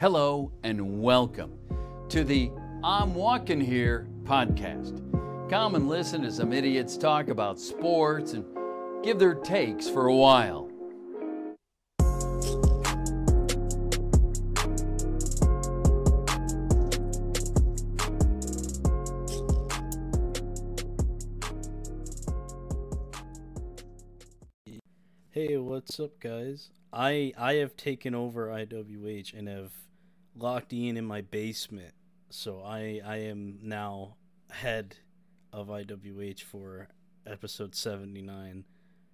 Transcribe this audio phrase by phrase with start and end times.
[0.00, 1.56] Hello and welcome
[2.08, 2.50] to the
[2.82, 5.00] I'm Walking Here podcast.
[5.48, 8.44] Come and listen as some idiots talk about sports and
[9.04, 10.68] give their takes for a while.
[25.30, 26.70] Hey, what's up, guys?
[26.92, 29.72] I I have taken over IWH and have
[30.36, 31.94] locked Ian in my basement,
[32.30, 34.16] so I I am now
[34.50, 34.96] head
[35.52, 36.88] of IWH for
[37.26, 38.64] episode seventy nine.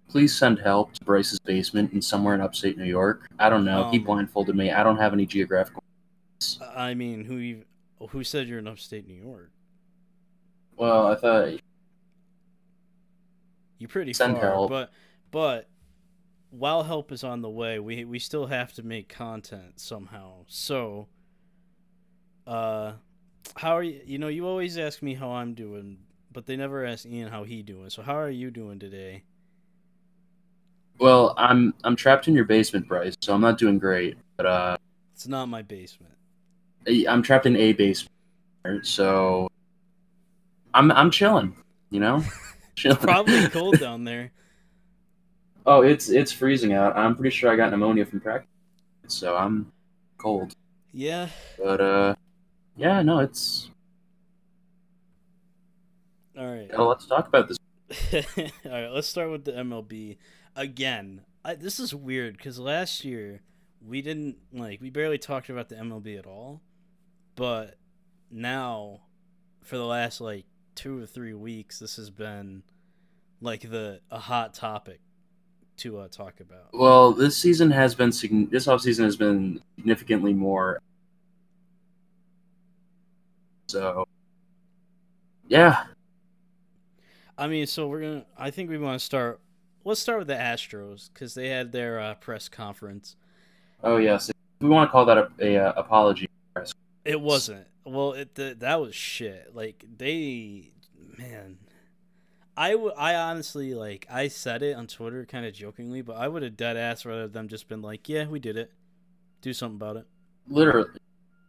[0.09, 3.27] Please send help to Bryce's basement in somewhere in upstate New York.
[3.39, 3.89] I don't know.
[3.91, 4.71] he Um, blindfolded me.
[4.71, 5.83] I don't have any geographical.
[6.75, 7.61] I mean, who
[8.09, 9.51] who said you're in upstate New York?
[10.75, 11.59] Well, I thought
[13.77, 14.69] You're pretty Send far, help.
[14.69, 14.91] but
[15.31, 15.67] but
[16.51, 20.43] while help is on the way, we we still have to make content somehow.
[20.47, 21.07] So,
[22.45, 22.93] uh,
[23.55, 24.01] how are you?
[24.05, 25.97] You know, you always ask me how I'm doing,
[26.31, 27.89] but they never ask Ian how he doing.
[27.89, 29.23] So, how are you doing today?
[30.99, 34.17] Well, I'm I'm trapped in your basement, Bryce, so I'm not doing great.
[34.37, 34.77] But uh,
[35.15, 36.13] It's not my basement.
[36.87, 38.11] I'm trapped in a basement,
[38.83, 39.49] so
[40.73, 41.55] I'm I'm chilling.
[41.91, 42.23] You know,
[42.75, 42.97] chilling.
[42.97, 44.31] Probably cold down there.
[45.65, 46.97] Oh, it's it's freezing out.
[46.97, 48.47] I'm pretty sure I got pneumonia from practice,
[49.07, 49.71] so I'm
[50.17, 50.55] cold.
[50.93, 51.29] Yeah.
[51.57, 52.15] But uh,
[52.75, 53.69] yeah, no, it's.
[56.37, 56.69] All right.
[56.73, 57.57] Oh, let's talk about this.
[58.65, 60.17] All right, let's start with the MLB
[60.55, 61.21] again.
[61.43, 63.41] I, this is weird because last year
[63.85, 66.61] we didn't like we barely talked about the MLB at all,
[67.35, 67.77] but
[68.29, 69.01] now
[69.63, 70.45] for the last like
[70.75, 72.63] two or three weeks, this has been
[73.41, 75.01] like the a hot topic
[75.81, 76.69] to uh, talk about.
[76.73, 78.09] Well, this season has been
[78.51, 80.81] this offseason has been significantly more.
[83.67, 84.07] So,
[85.47, 85.85] yeah,
[87.41, 88.25] I mean, so we're gonna.
[88.37, 89.39] I think we want to start.
[89.83, 93.15] Let's start with the Astros because they had their uh, press conference.
[93.83, 96.29] oh yes, we want to call that a, a uh, apology.
[97.03, 97.65] It wasn't.
[97.83, 99.55] Well, it the, that was shit.
[99.55, 100.69] Like they,
[101.17, 101.57] man,
[102.57, 102.93] I would.
[102.97, 104.05] I honestly like.
[104.09, 107.27] I said it on Twitter, kind of jokingly, but I would have dead ass rather
[107.27, 108.71] than just been like, "Yeah, we did it.
[109.41, 110.05] Do something about it."
[110.47, 110.89] Literally,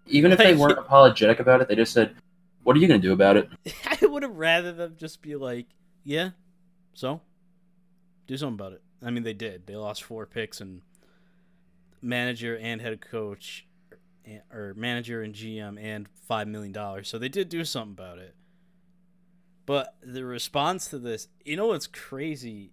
[0.07, 2.15] even if they weren't apologetic about it, they just said,
[2.63, 3.49] "What are you going to do about it?"
[3.87, 5.67] I would have rather them just be like,
[6.05, 6.31] "Yeah,
[6.95, 7.21] so
[8.27, 9.67] do something about it." I mean, they did.
[9.67, 10.83] They lost four picks and
[12.01, 13.67] manager and head coach,
[14.25, 17.09] and- or manager and GM and five million dollars.
[17.09, 18.35] So they did do something about it.
[19.67, 22.73] But the response to this, you know, what's crazy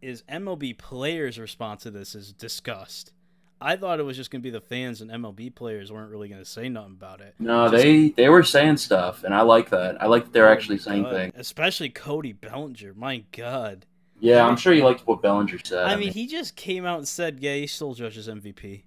[0.00, 3.12] is MLB players' response to this is disgust.
[3.60, 6.46] I thought it was just gonna be the fans and MLB players weren't really gonna
[6.46, 7.34] say nothing about it.
[7.38, 10.02] No, Just- they they were saying stuff, and I like that.
[10.02, 11.12] I like that they're Oh actually saying God.
[11.12, 11.34] things.
[11.36, 12.94] Especially Cody Bellinger.
[12.94, 13.84] My God.
[14.18, 15.84] Yeah, I'm sure you liked what Bellinger said.
[15.86, 18.84] I mean, he just came out and said, "Yeah, he stole Judge's MVP."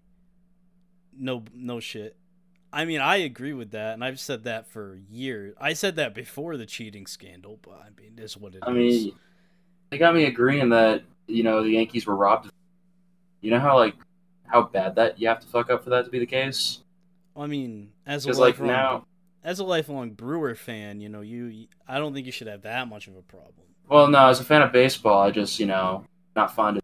[1.15, 2.15] No, no shit.
[2.73, 5.53] I mean, I agree with that, and I've said that for years.
[5.61, 8.63] I said that before the cheating scandal, but I mean, it's what it is.
[8.63, 9.11] I mean,
[9.91, 12.49] they got me agreeing that you know the Yankees were robbed.
[13.41, 13.93] You know how like
[14.47, 16.79] how bad that you have to fuck up for that to be the case.
[17.37, 19.05] I mean, as a Because like now,
[19.43, 22.87] as a lifelong Brewer fan, you know, you, I don't think you should have that
[22.87, 23.67] much of a problem.
[23.87, 26.83] well, no, as a fan of baseball, I just you know not fond of.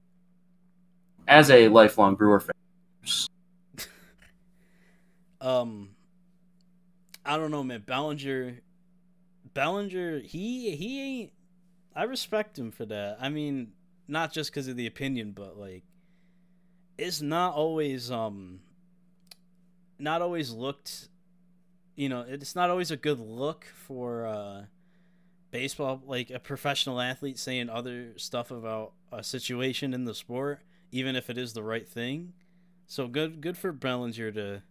[1.28, 2.54] As a lifelong Brewer fan,
[5.42, 5.96] Um,
[7.26, 7.84] I don't know, man.
[7.86, 8.60] Bellinger,
[9.54, 11.32] Bellinger, he he ain't.
[11.96, 13.18] I respect him for that.
[13.20, 13.72] I mean,
[14.08, 15.84] not just because of the opinion, but like,
[16.98, 18.62] it's not always um,
[19.98, 21.10] not always looked.
[21.96, 24.64] You know, it's not always a good look for uh,
[25.52, 26.02] baseball.
[26.06, 30.62] Like a professional athlete saying other stuff about a situation in the sport,
[30.92, 32.34] even if it is the right thing.
[32.88, 34.64] So good, good for Bellinger to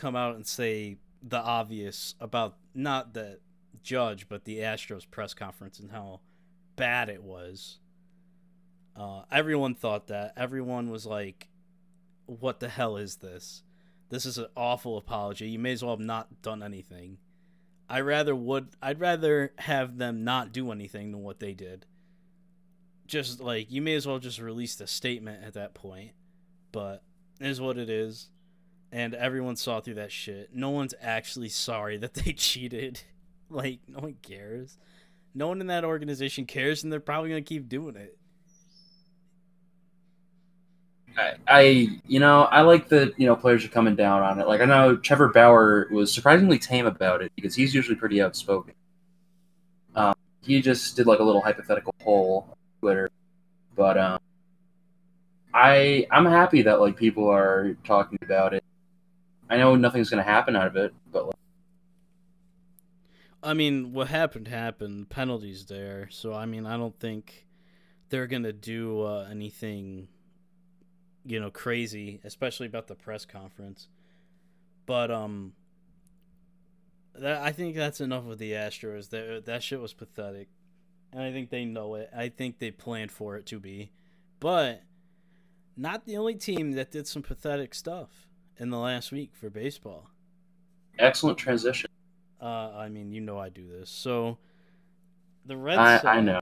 [0.00, 3.38] come out and say the obvious about not the
[3.82, 6.20] judge but the Astros press conference and how
[6.76, 7.78] bad it was.
[8.96, 10.32] Uh, everyone thought that.
[10.36, 11.48] Everyone was like,
[12.26, 13.62] "What the hell is this?
[14.08, 15.48] This is an awful apology.
[15.48, 17.18] You may as well have not done anything."
[17.88, 18.68] I rather would.
[18.82, 21.86] I'd rather have them not do anything than what they did.
[23.06, 26.12] Just like you may as well just release a statement at that point.
[26.72, 27.02] But
[27.40, 28.28] is what it is
[28.92, 30.54] and everyone saw through that shit.
[30.54, 33.02] No one's actually sorry that they cheated.
[33.48, 34.78] Like, no one cares.
[35.34, 38.16] No one in that organization cares, and they're probably gonna keep doing it.
[41.16, 41.62] I, I,
[42.06, 44.48] you know, I like that you know players are coming down on it.
[44.48, 48.74] Like I know Trevor Bauer was surprisingly tame about it because he's usually pretty outspoken.
[49.94, 53.10] Um, he just did like a little hypothetical poll on Twitter,
[53.76, 54.20] but um,
[55.52, 58.64] I I'm happy that like people are talking about it.
[59.50, 61.34] I know nothing's gonna happen out of it, but like,
[63.42, 65.10] I mean, what happened happened.
[65.10, 67.48] Penalties there, so I mean, I don't think
[68.08, 70.06] they're gonna do uh, anything,
[71.26, 73.88] you know, crazy, especially about the press conference.
[74.86, 75.54] But um,
[77.14, 79.10] that I think that's enough of the Astros.
[79.10, 80.48] That that shit was pathetic,
[81.12, 82.08] and I think they know it.
[82.16, 83.90] I think they planned for it to be,
[84.38, 84.82] but
[85.76, 88.28] not the only team that did some pathetic stuff
[88.60, 90.08] in the last week for baseball.
[90.98, 91.90] excellent transition.
[92.40, 93.90] Uh, I mean, you know I do this.
[93.90, 94.38] So
[95.44, 96.04] the Red I- Sox.
[96.04, 96.40] I know.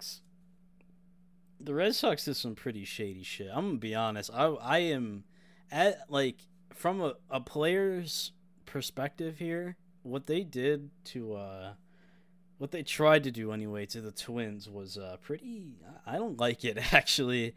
[1.61, 3.49] The Red Sox did some pretty shady shit.
[3.53, 4.31] I'm gonna be honest.
[4.33, 5.25] I I am
[5.73, 6.37] at like
[6.75, 8.33] from a, a player's
[8.67, 9.77] perspective here.
[10.03, 11.73] What they did to uh,
[12.59, 15.75] what they tried to do anyway to the Twins was uh pretty.
[16.07, 17.55] I I don't like it actually.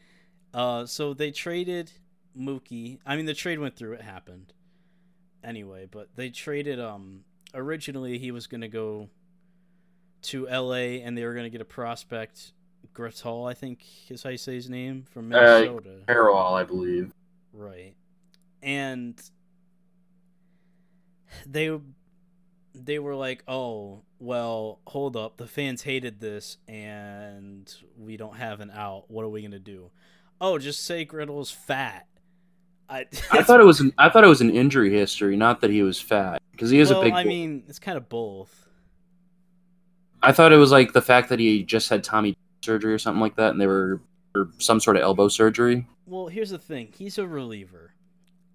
[0.53, 1.91] Uh, so they traded
[2.37, 2.99] Mookie.
[3.05, 3.93] I mean, the trade went through.
[3.93, 4.53] It happened
[5.43, 7.23] anyway, but they traded um
[7.53, 9.09] originally he was going to go
[10.21, 12.53] to LA and they were going to get a prospect
[12.93, 15.99] Grattal, I think is how you say his name from Uh, Minnesota.
[16.07, 17.13] Farewell, I believe.
[17.53, 17.95] Right.
[18.61, 19.21] And
[21.45, 21.79] they
[22.73, 25.37] they were like, "Oh, well, hold up.
[25.37, 29.09] The fans hated this and we don't have an out.
[29.09, 29.91] What are we going to do?"
[30.39, 32.07] Oh, just say Griddle's fat.
[32.91, 35.69] I I thought it was an, I thought it was an injury history, not that
[35.69, 37.13] he was fat, because he is well, a big.
[37.13, 37.29] I boy.
[37.29, 38.67] mean, it's kind of both.
[40.21, 43.21] I thought it was like the fact that he just had Tommy surgery or something
[43.21, 44.01] like that, and they were
[44.35, 45.87] or some sort of elbow surgery.
[46.05, 46.93] Well, here's the thing.
[46.95, 47.93] He's a reliever.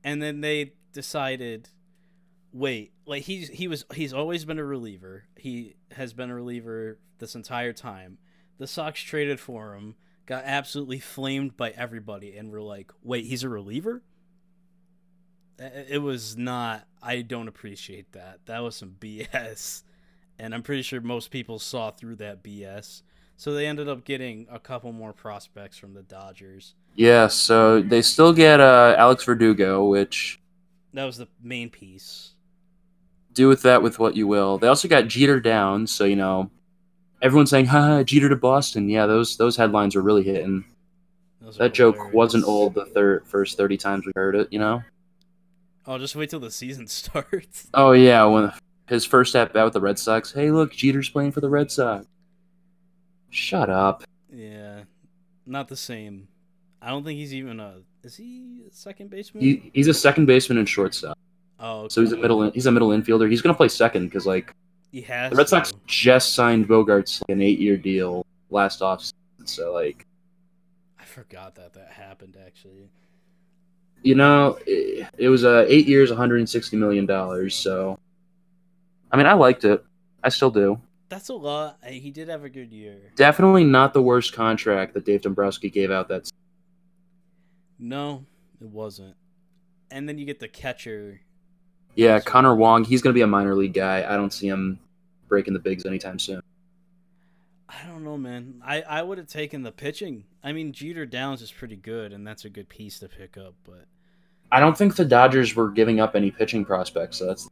[0.04, 1.68] And then they decided
[2.52, 5.24] wait, like he's he was he's always been a reliever.
[5.36, 8.18] He has been a reliever this entire time.
[8.58, 13.42] The Sox traded for him, got absolutely flamed by everybody and were like, "Wait, he's
[13.42, 14.02] a reliever?"
[15.58, 18.40] It was not I don't appreciate that.
[18.46, 19.82] That was some BS.
[20.38, 23.02] And I'm pretty sure most people saw through that BS.
[23.38, 26.74] So they ended up getting a couple more prospects from the Dodgers.
[26.94, 30.40] Yeah, so they still get uh, Alex Verdugo, which
[30.94, 32.32] That was the main piece.
[33.34, 34.56] do with that with what you will.
[34.58, 36.50] They also got Jeter down, so you know
[37.22, 40.64] everyone's saying, "Ha, Jeter to Boston." Yeah, those those headlines were really hitting.
[41.42, 42.14] Those That joke hilarious.
[42.14, 44.48] wasn't old the thir- first thirty times we heard it.
[44.50, 44.82] You know.
[45.86, 47.68] Oh, just wait till the season starts.
[47.74, 48.52] Oh yeah, when
[48.88, 50.32] his first at bat with the Red Sox.
[50.32, 52.06] Hey, look, Jeter's playing for the Red Sox.
[53.30, 54.04] Shut up.
[54.32, 54.82] yeah,
[55.46, 56.28] not the same.
[56.80, 57.80] I don't think he's even a.
[58.02, 59.42] Is he a second baseman?
[59.42, 61.18] He, he's a second baseman and shortstop,
[61.58, 62.22] oh, so he's a okay.
[62.22, 62.50] middle.
[62.50, 63.28] He's a middle infielder.
[63.28, 64.54] He's gonna play second because like
[64.92, 65.30] He has.
[65.30, 65.78] the Red Sox to.
[65.86, 69.12] just signed Bogaerts an eight-year deal last offseason.
[69.44, 70.06] So like
[71.00, 72.90] I forgot that that happened actually.
[74.06, 77.56] You know, it, it was uh, eight years, 160 million dollars.
[77.56, 77.98] So
[79.10, 79.84] I mean, I liked it.
[80.22, 80.80] I still do.
[81.08, 81.78] That's a lot.
[81.84, 83.12] He did have a good year.
[83.16, 86.08] Definitely not the worst contract that Dave Dombrowski gave out.
[86.08, 86.32] That's
[87.80, 88.24] No,
[88.60, 89.16] it wasn't.
[89.90, 91.20] And then you get the catcher.
[91.96, 92.84] yeah, Connor Wong.
[92.84, 94.04] He's gonna be a minor league guy.
[94.08, 94.78] I don't see him
[95.26, 96.40] breaking the bigs anytime soon.
[97.68, 98.62] I don't know, man.
[98.64, 100.24] I, I would have taken the pitching.
[100.44, 103.54] I mean, Jeter Downs is pretty good, and that's a good piece to pick up.
[103.64, 103.86] But
[104.52, 107.18] I don't think the Dodgers were giving up any pitching prospects.
[107.18, 107.48] So that's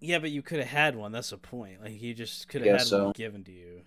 [0.00, 1.12] yeah, but you could have had one.
[1.12, 1.82] That's the point.
[1.82, 3.04] Like you just could have had so.
[3.04, 3.80] one given to you.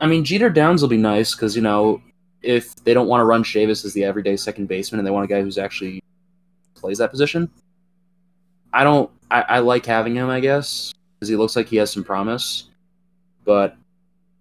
[0.00, 2.02] I mean, Jeter Downs will be nice because you know
[2.42, 5.24] if they don't want to run Chavis as the everyday second baseman and they want
[5.24, 6.02] a guy who's actually
[6.74, 7.48] plays that position.
[8.72, 9.10] I don't.
[9.30, 12.68] I, I like having him, I guess, because he looks like he has some promise.
[13.44, 13.76] But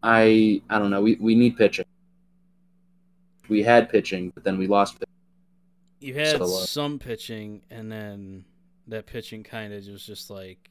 [0.04, 1.02] I, I don't know.
[1.02, 1.86] We we need pitching.
[3.48, 5.00] We had pitching, but then we lost.
[5.00, 5.11] Pitching.
[6.02, 8.46] You had So, uh, some pitching, and then
[8.88, 10.70] that pitching kind of was just like,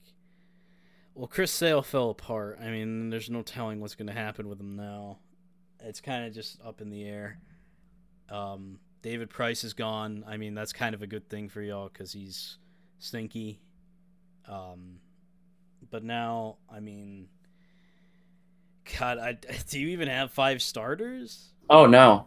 [1.14, 2.58] well, Chris Sale fell apart.
[2.60, 5.18] I mean, there's no telling what's going to happen with him now.
[5.80, 7.38] It's kind of just up in the air.
[8.28, 10.24] Um, David Price is gone.
[10.26, 12.58] I mean, that's kind of a good thing for y'all because he's
[12.98, 13.60] stinky.
[14.48, 14.98] Um,
[15.90, 17.28] but now, I mean,
[18.98, 19.32] God, I,
[19.68, 21.52] do you even have five starters?
[21.68, 22.26] Oh no,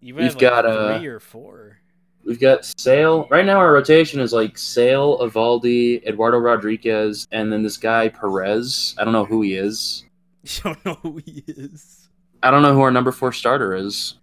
[0.00, 1.78] You have like got, uh, three or four.
[2.24, 3.28] We've got Sale.
[3.30, 8.94] Right now, our rotation is like Sale, Eovaldi, Eduardo Rodriguez, and then this guy Perez.
[8.98, 10.04] I don't know who he is.
[10.44, 12.10] You don't know who he is.
[12.42, 14.16] I don't know who our number four starter is.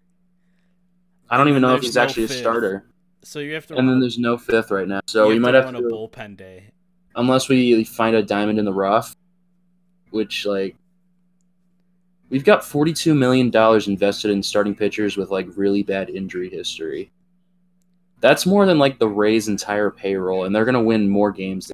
[1.32, 2.38] I don't even know if he's no actually fifth.
[2.38, 2.86] a starter.
[3.24, 3.76] So you have to.
[3.76, 5.00] and then there's no fifth right now.
[5.08, 6.66] So you we might have run to, a bullpen day.
[7.16, 9.16] unless we find a diamond in the rough,
[10.12, 10.76] which like
[12.30, 16.50] we've got forty two million dollars invested in starting pitchers with like really bad injury
[16.50, 17.12] history.
[18.22, 21.72] That's more than like the Rays' entire payroll, and they're gonna win more games.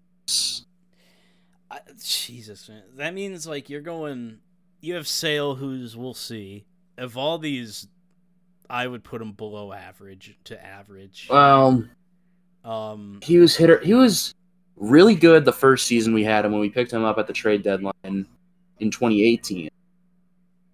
[1.70, 2.84] I, Jesus, man.
[2.96, 4.40] That means like you're going.
[4.82, 6.66] You have Sale, who's we'll see.
[6.98, 7.88] Of all these,
[8.70, 11.28] I would put him below average to average.
[11.30, 11.84] Well,
[12.64, 13.80] Um, he was hitter.
[13.80, 14.34] He was
[14.76, 17.34] really good the first season we had him when we picked him up at the
[17.34, 19.70] trade deadline in 2018.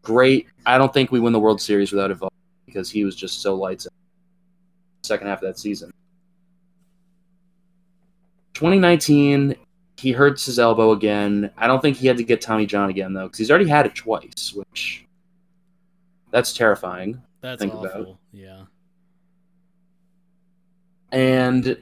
[0.02, 0.48] Great.
[0.66, 2.30] I don't think we win the World Series without Eovaldi
[2.66, 3.94] because he was just so lights out.
[5.04, 5.92] Second half of that season.
[8.54, 9.56] 2019,
[9.98, 11.52] he hurts his elbow again.
[11.58, 13.86] I don't think he had to get Tommy John again though, because he's already had
[13.86, 15.06] it twice, which
[16.32, 17.22] that's terrifying.
[17.42, 18.02] that's think awful.
[18.02, 18.18] about.
[18.32, 18.64] Yeah.
[21.12, 21.78] and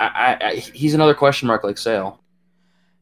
[0.00, 2.20] I, I, I, he's another question mark like Sale.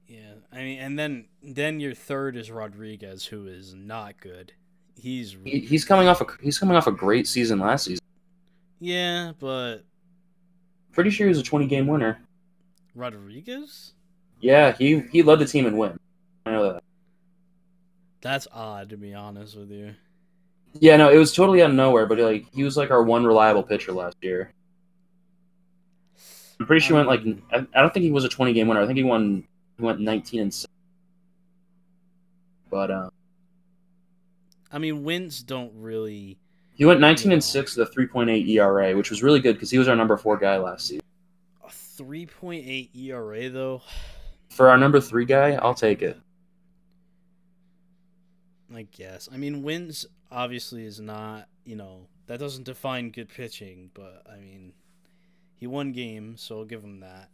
[0.09, 0.35] Yeah.
[0.53, 4.53] I mean, and then then your third is Rodriguez, who is not good.
[5.01, 8.05] He's He, he's coming off a he's coming off a great season last season.
[8.81, 9.79] yeah, but
[10.93, 12.21] Pretty sure he was a 20 game winner.
[12.95, 13.95] Rodriguez?
[14.41, 15.99] Yeah, he he led the team in win.
[16.47, 16.83] I know that.
[18.21, 19.95] That's odd to be honest with you.
[20.75, 23.25] Yeah, no, it was totally out of nowhere, but like he was like our one
[23.25, 24.53] reliable pitcher last year.
[26.59, 28.69] I'm pretty sure he went like I, I don't think he was a 20 game
[28.69, 28.81] winner.
[28.81, 29.45] I think he won
[29.79, 30.67] he went 19 and 6.
[32.71, 33.11] But um,
[34.73, 36.39] I mean, wins don't really.
[36.75, 39.79] he went 19 and 6 with a 3.8 ERA, which was really good because he
[39.79, 41.03] was our number 4 guy last season.
[41.65, 43.83] A three point eight ERA though.
[44.51, 46.19] For our number 3 guy, I'll take it.
[48.75, 49.29] I guess.
[49.33, 51.49] I mean, wins obviously is not.
[51.65, 54.73] You know that doesn't define good pitching, but I mean,
[55.57, 57.29] he won games, so I'll give him that.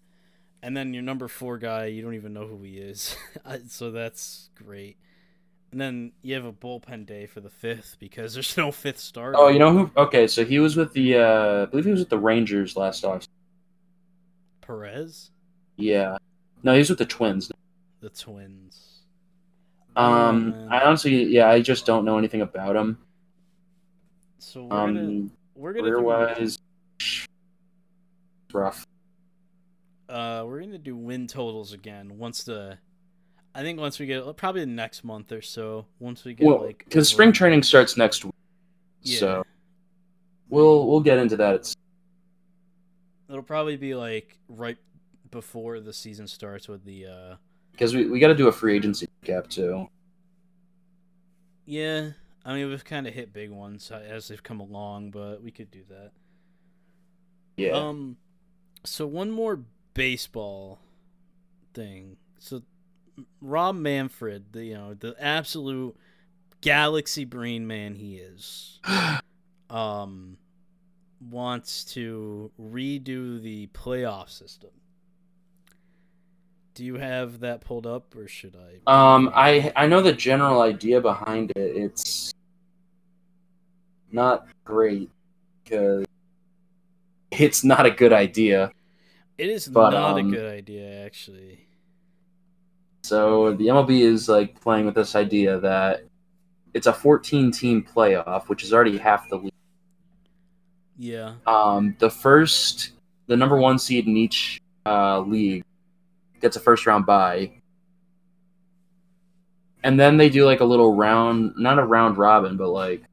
[0.62, 3.16] And then your number four guy, you don't even know who he is,
[3.68, 4.96] so that's great.
[5.72, 9.36] And then you have a bullpen day for the fifth because there's no fifth starter.
[9.38, 9.90] Oh, you know who?
[9.96, 13.04] Okay, so he was with the uh, I believe he was with the Rangers last
[13.04, 13.26] off.
[14.60, 15.30] Perez,
[15.76, 16.16] Yeah.
[16.62, 17.50] No, he was with the Twins.
[18.00, 18.82] the Twins.
[19.94, 20.66] Um.
[20.70, 22.98] I honestly, yeah, I just don't know anything about him.
[24.38, 26.58] So we're gonna Um, we're gonna career do, wise,
[28.52, 28.86] rough.
[30.08, 32.78] uh we're gonna do win totals again once the.
[33.56, 35.86] I think once we get probably the next month or so.
[35.98, 38.34] Once we get Well, like because spring training starts next week,
[39.00, 39.18] Yeah.
[39.18, 39.42] so
[40.50, 41.54] we'll we'll get into that.
[41.54, 41.74] It's
[43.30, 44.76] It'll probably be like right
[45.30, 47.36] before the season starts with the uh
[47.72, 49.88] because we, we got to do a free agency cap too.
[51.64, 52.10] yeah.
[52.44, 55.70] I mean we've kind of hit big ones as they've come along, but we could
[55.70, 56.10] do that.
[57.56, 57.70] Yeah.
[57.72, 58.18] Um
[58.84, 59.60] so one more
[59.94, 60.78] baseball
[61.74, 62.18] thing.
[62.38, 62.62] So
[63.40, 65.96] Rob Manfred, the you know, the absolute
[66.60, 68.80] galaxy brain man he is.
[69.70, 70.38] um
[71.20, 74.70] wants to redo the playoff system.
[76.74, 78.80] Do you have that pulled up or should I?
[78.86, 81.76] Um, I I know the general idea behind it.
[81.76, 82.34] It's
[84.12, 85.10] not great
[85.64, 86.04] because
[87.30, 88.72] it's not a good idea.
[89.38, 91.65] It is but, not um, a good idea actually.
[93.06, 96.02] So the MLB is like playing with this idea that
[96.74, 99.52] it's a 14 team playoff, which is already half the league.
[100.98, 101.34] Yeah.
[101.46, 102.94] Um, the first,
[103.28, 105.62] the number one seed in each uh, league
[106.40, 107.52] gets a first round bye.
[109.84, 113.04] And then they do like a little round, not a round robin, but like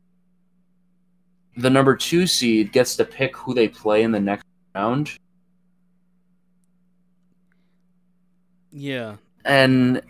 [1.55, 5.11] the number two seed gets to pick who they play in the next round.
[8.71, 9.17] Yeah.
[9.45, 10.01] And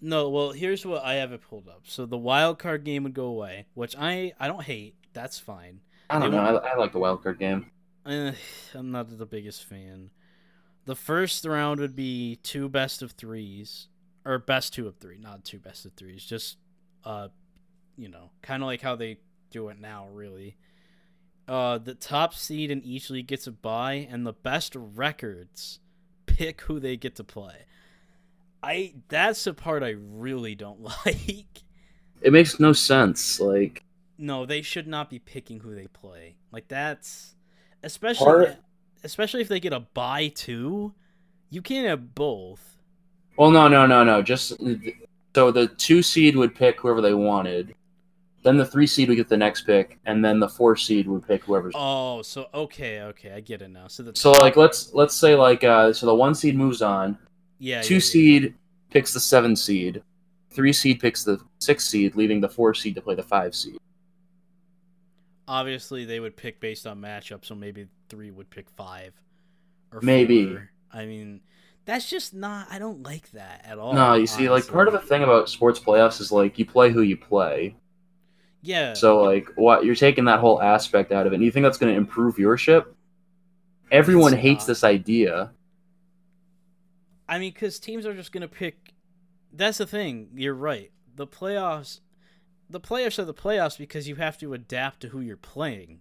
[0.00, 1.82] No, well, here's what I have it pulled up.
[1.84, 4.96] So the wild card game would go away, which I I don't hate.
[5.12, 5.80] That's fine.
[6.10, 7.70] I don't They know, I, I like the wild card game.
[8.06, 8.32] Eh,
[8.74, 10.10] I'm not the biggest fan.
[10.86, 13.88] The first round would be two best of threes,
[14.24, 16.24] or best two of three, not two best of threes.
[16.24, 16.58] Just,
[17.04, 17.28] uh,
[17.96, 19.18] you know, kind of like how they
[19.50, 20.56] do it now, really.
[21.48, 25.80] Uh, the top seed in each league gets a bye, and the best records
[26.26, 27.66] pick who they get to play.
[28.62, 31.62] I that's the part I really don't like.
[32.20, 33.38] It makes no sense.
[33.40, 33.84] Like,
[34.18, 36.36] No, they should not be picking who they play.
[36.52, 37.34] Like that's
[37.82, 38.56] especially Part-
[39.04, 40.94] especially if they get a buy too.
[41.50, 42.78] You can't have both.
[43.36, 44.20] well, no, no, no, no.
[44.22, 44.52] Just
[45.34, 47.74] so the two seed would pick whoever they wanted,
[48.42, 51.26] Then the three seed would get the next pick, and then the four seed would
[51.26, 51.74] pick whoever's.
[51.76, 53.86] Oh, so okay, okay, I get it now.
[53.88, 57.16] So the So like let's let's say like uh so the one seed moves on,
[57.58, 58.00] yeah, two yeah, yeah.
[58.00, 58.54] seed
[58.90, 60.02] picks the seven seed,
[60.50, 63.78] three seed picks the six seed, leaving the four seed to play the five seed.
[65.46, 69.14] Obviously, they would pick based on matchup, so maybe three would pick five,
[69.92, 70.46] or Maybe.
[70.46, 70.70] four.
[70.92, 71.40] I mean,
[71.86, 72.66] that's just not.
[72.70, 73.94] I don't like that at all.
[73.94, 76.90] no, you see, like part of the thing about sports playoffs is like you play
[76.90, 77.76] who you play.
[78.62, 78.92] yeah.
[78.94, 81.36] So like what you're taking that whole aspect out of it.
[81.36, 82.86] And you think that's going to improve viewership?
[83.90, 84.66] Everyone It's hates not.
[84.68, 85.50] this idea.
[87.28, 88.92] I mean, because teams are just gonna pick.
[89.52, 90.30] That's the thing.
[90.34, 90.90] You're right.
[91.14, 92.00] The playoffs,
[92.70, 96.00] the playoffs are the playoffs because you have to adapt to who you're playing.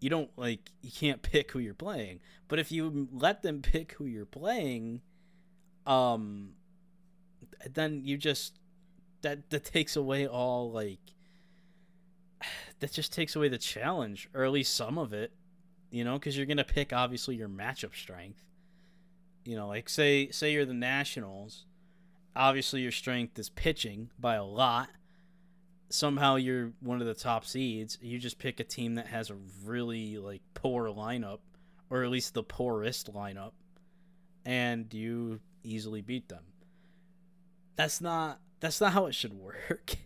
[0.00, 2.20] You don't like you can't pick who you're playing.
[2.46, 5.00] But if you let them pick who you're playing,
[5.86, 6.50] um,
[7.72, 8.58] then you just
[9.22, 11.00] that that takes away all like
[12.78, 15.32] that just takes away the challenge, or at least some of it.
[15.90, 18.44] You know, because you're gonna pick obviously your matchup strength
[19.48, 21.64] you know like say say you're the nationals
[22.38, 24.88] obviously your strength is pitching by a lot.
[25.90, 27.98] Somehow you're one of the top seeds.
[28.00, 31.40] You just pick a team that has a really like poor lineup
[31.90, 33.52] or at least the poorest lineup
[34.46, 36.44] and you easily beat them.
[37.76, 39.96] That's not that's not how it should work.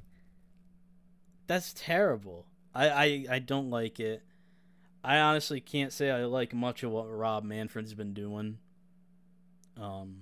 [1.46, 2.46] That's terrible.
[2.75, 4.22] I i, I don't like it.
[5.04, 8.58] I honestly can't say i like much of what rob manfred's been doing
[9.81, 10.17] um,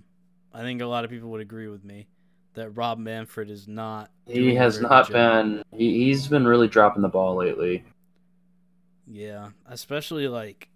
[0.52, 2.07] I think a lot of people would agree with me
[2.54, 4.11] that Rob Manfred is not.
[4.26, 5.12] He has not job.
[5.12, 5.62] been.
[5.76, 7.85] He, he's been really dropping the ball lately.
[9.07, 10.69] Yeah, especially like,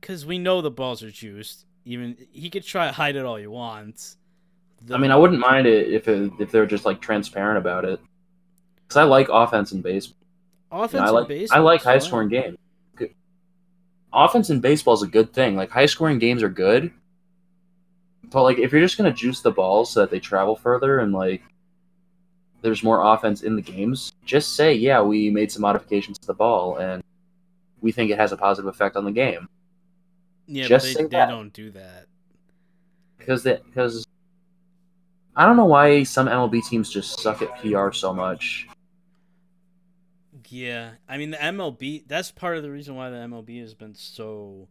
[0.00, 1.64] because we know the balls are juiced.
[1.84, 4.16] Even he could try to hide it all he wants.
[4.84, 7.84] The- I mean, I wouldn't mind it if it, if they're just like transparent about
[7.84, 8.00] it.
[8.82, 10.16] Because I like offense in baseball.
[10.70, 11.50] offense You know, I and like base.
[11.50, 12.58] I like high scoring games.
[12.94, 13.14] Good.
[14.12, 15.56] Offense in baseball is a good thing.
[15.56, 16.92] Like high scoring games are good,
[18.32, 21.12] but like if you're just gonna juice the balls so that they travel further and
[21.12, 21.42] like
[22.62, 26.34] there's more offense in the games, just say yeah we made some modifications to the
[26.34, 27.02] ball and
[27.80, 29.48] we think it has a positive effect on the game
[30.46, 32.06] Yeah, just but they, they don't do that.
[33.18, 34.06] because that because
[35.34, 38.66] I don't know why some MLB teams just suck at PR so much.
[40.48, 42.04] Yeah, I mean the MLB.
[42.06, 44.68] That's part of the reason why the MLB has been so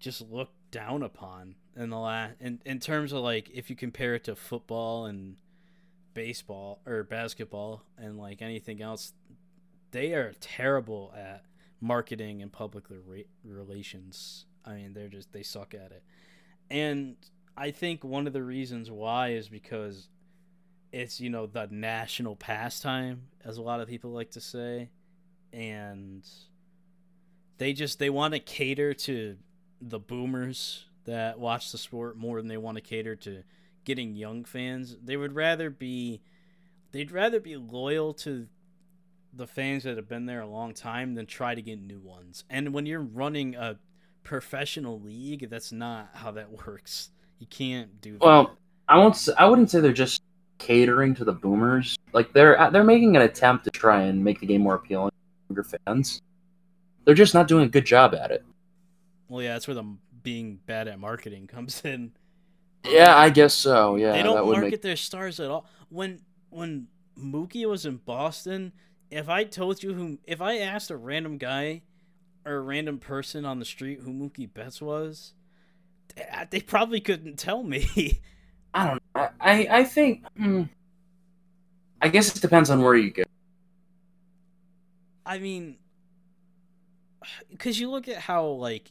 [0.00, 4.14] just looked down upon in the last in in terms of like if you compare
[4.14, 5.36] it to football and
[6.14, 9.12] baseball or basketball and like anything else,
[9.90, 11.44] they are terrible at
[11.80, 14.46] marketing and public rela- relations.
[14.64, 16.02] I mean, they're just they suck at it,
[16.70, 17.16] and
[17.56, 20.08] I think one of the reasons why is because
[20.92, 24.90] it's you know the national pastime as a lot of people like to say
[25.52, 26.24] and
[27.58, 29.36] they just they want to cater to
[29.80, 33.42] the boomers that watch the sport more than they want to cater to
[33.84, 36.20] getting young fans they would rather be
[36.92, 38.46] they'd rather be loyal to
[39.32, 42.44] the fans that have been there a long time than try to get new ones
[42.48, 43.78] and when you're running a
[44.22, 48.56] professional league that's not how that works you can't do that Well,
[48.88, 49.28] I won't.
[49.38, 50.22] I wouldn't say they're just
[50.58, 51.96] catering to the boomers.
[52.12, 55.10] Like they're uh, they're making an attempt to try and make the game more appealing
[55.10, 55.16] to
[55.54, 56.20] younger fans.
[57.04, 58.44] They're just not doing a good job at it.
[59.28, 62.12] Well, yeah, that's where the being bad at marketing comes in.
[62.84, 63.94] Yeah, I guess so.
[63.94, 64.82] Yeah, they don't market make.
[64.82, 65.66] their stars at all.
[65.88, 68.72] When when Mookie was in Boston,
[69.10, 71.82] if I told you who, if I asked a random guy
[72.44, 75.34] or a random person on the street who Mookie Betts was,
[76.50, 78.20] they, probably couldn't tell me.
[78.74, 79.02] I don't.
[79.14, 79.28] know.
[79.40, 80.24] I I, I think.
[80.36, 80.64] Hmm,
[82.02, 83.22] I guess it depends on where you go.
[85.24, 85.78] I mean,
[87.50, 88.90] because you look at how like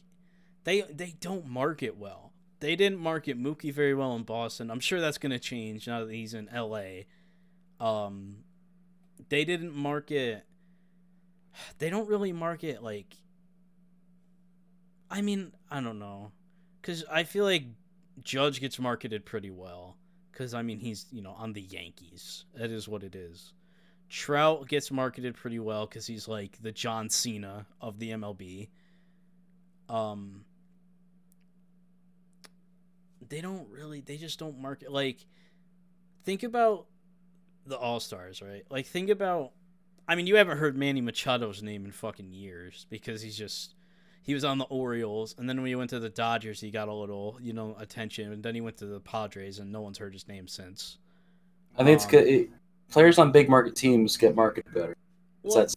[0.64, 2.32] they they don't market well.
[2.60, 4.70] They didn't market Mookie very well in Boston.
[4.70, 7.06] I'm sure that's gonna change now that he's in L.A.
[7.78, 8.38] Um,
[9.28, 10.44] they didn't market.
[11.78, 13.14] They don't really market like.
[15.10, 16.32] I mean, I don't know,
[16.80, 17.64] because I feel like
[18.22, 19.96] Judge gets marketed pretty well.
[20.32, 22.46] Because I mean, he's you know on the Yankees.
[22.54, 23.52] That is what it is.
[24.08, 28.68] Trout gets marketed pretty well because he's like the John Cena of the MLB.
[29.88, 30.44] Um,
[33.34, 34.92] they don't really, they just don't market.
[34.92, 35.26] Like,
[36.24, 36.86] think about
[37.66, 38.62] the All Stars, right?
[38.70, 39.50] Like, think about,
[40.06, 43.74] I mean, you haven't heard Manny Machado's name in fucking years because he's just,
[44.22, 46.86] he was on the Orioles, and then when he went to the Dodgers, he got
[46.86, 49.98] a little, you know, attention, and then he went to the Padres, and no one's
[49.98, 50.98] heard his name since.
[51.76, 52.28] I think it's Um, good.
[52.28, 52.50] It,
[52.88, 54.94] players on big market teams get marketed better.
[55.42, 55.74] It's Well, that-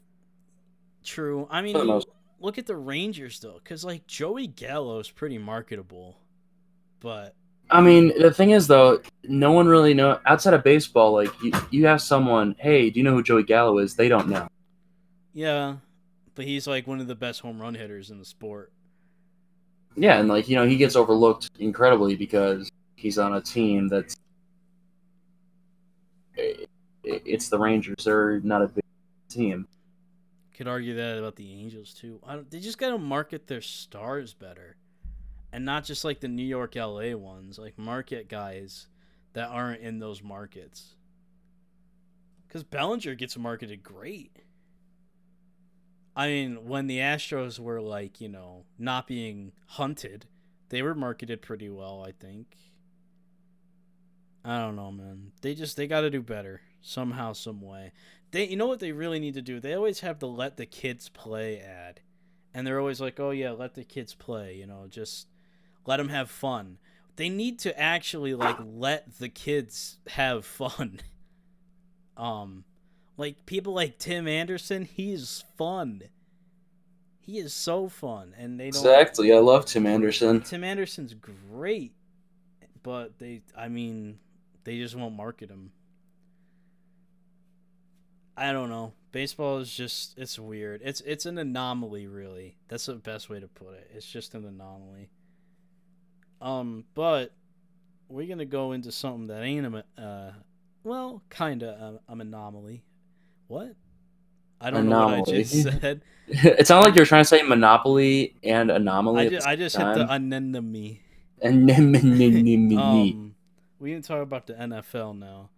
[1.04, 1.48] True.
[1.50, 2.02] I mean,
[2.40, 6.20] look at the Rangers though, because like Joey Gallo is pretty marketable,
[7.00, 7.34] but
[7.70, 11.14] I mean, the thing is though, no one really know outside of baseball.
[11.14, 14.30] Like you, you ask someone, "Hey, do you know who Joey Gallo is?" They don't
[14.30, 14.48] know.
[15.34, 15.76] yeah,
[16.36, 18.72] but he's like one of the best home run hitters in the sport.
[19.96, 24.16] Yeah, and like you know, he gets overlooked incredibly because he's on a team that's
[27.04, 28.06] it's the Rangers.
[28.06, 28.84] They're not a big
[29.30, 29.68] team.
[30.56, 32.20] Could argue that about the Angels too.
[32.26, 34.76] I don't, they just got to market their stars better,
[35.52, 37.58] and not just like the New York, LA ones.
[37.58, 38.88] Like market guys
[39.34, 40.96] that aren't in those markets.
[42.48, 44.44] Because Bellinger gets marketed great.
[46.16, 50.26] I mean, when the Astros were like you know not being hunted,
[50.70, 52.04] they were marketed pretty well.
[52.06, 52.56] I think.
[54.44, 55.34] I don't know, man.
[55.42, 57.92] They just they got to do better somehow, some way.
[58.32, 59.60] They, you know what they really need to do?
[59.60, 62.02] They always have the "let the kids play" ad,
[62.54, 65.28] and they're always like, "Oh yeah, let the kids play." You know, just
[65.88, 66.78] let them have fun.
[67.16, 71.00] They need to actually like let the kids have fun.
[72.16, 72.64] Um,
[73.16, 76.02] like people like Tim Anderson, he's fun.
[77.20, 78.82] He is so fun, and they don't.
[78.82, 79.32] Exactly.
[79.32, 80.42] I love Tim Anderson.
[80.42, 81.94] Tim Anderson's great,
[82.82, 84.18] but they, I mean,
[84.64, 85.74] they just won't market him.
[88.36, 88.94] I don't know.
[89.12, 90.82] Baseball is just it's weird.
[90.84, 92.58] It's it's an anomaly really.
[92.68, 93.92] That's the best way to put it.
[93.94, 95.10] It's just an anomaly.
[96.42, 97.32] Um, but
[98.10, 100.32] we're to go into something that ain't a uh
[100.84, 102.84] well, kind of an anomaly.
[103.48, 103.76] What?
[104.60, 106.02] I don't know what I just said.
[106.28, 109.28] it sounded like you were trying to say Monopoly and Anomaly.
[109.28, 111.00] I just, I just hit the anemone.
[111.42, 112.78] Anemone.
[112.78, 113.36] Um,
[113.80, 115.50] we can talk about the NFL now.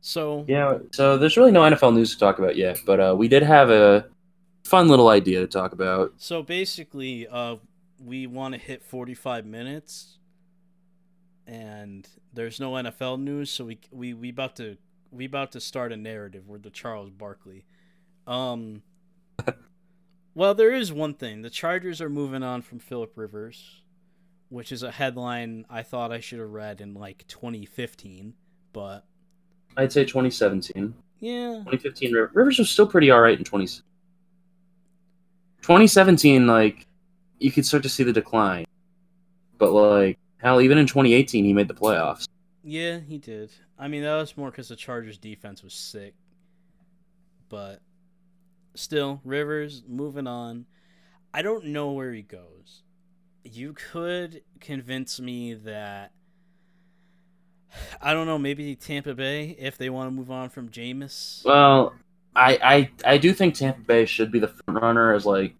[0.00, 3.28] So Yeah, so there's really no NFL news to talk about yet, but uh, we
[3.28, 4.06] did have a
[4.64, 6.12] fun little idea to talk about.
[6.16, 7.56] so basically, uh,
[7.98, 10.18] we want to hit 45 minutes,
[11.46, 14.76] and there's no NFL news, so we we we about to
[15.10, 16.46] we about to start a narrative.
[16.46, 17.64] We're the Charles Barkley.
[18.26, 18.82] Um.
[20.34, 21.42] well, there is one thing.
[21.42, 23.82] The Chargers are moving on from Philip Rivers,
[24.48, 28.34] which is a headline I thought I should have read in like 2015,
[28.72, 29.04] but
[29.76, 30.94] I'd say 2017.
[31.20, 33.66] yeah, 2015, Rivers was still pretty all right in 20.
[35.62, 36.86] 2017, like,
[37.38, 38.66] you could start to see the decline.
[39.58, 42.26] But, like, hell, even in 2018, he made the playoffs.
[42.62, 43.52] Yeah, he did.
[43.78, 46.14] I mean, that was more because the Chargers' defense was sick.
[47.48, 47.80] But
[48.74, 50.66] still, Rivers moving on.
[51.32, 52.82] I don't know where he goes.
[53.44, 56.12] You could convince me that.
[58.00, 61.44] I don't know, maybe Tampa Bay if they want to move on from Jameis.
[61.44, 61.94] Well,
[62.34, 65.54] I, I I do think Tampa Bay should be the front runner as like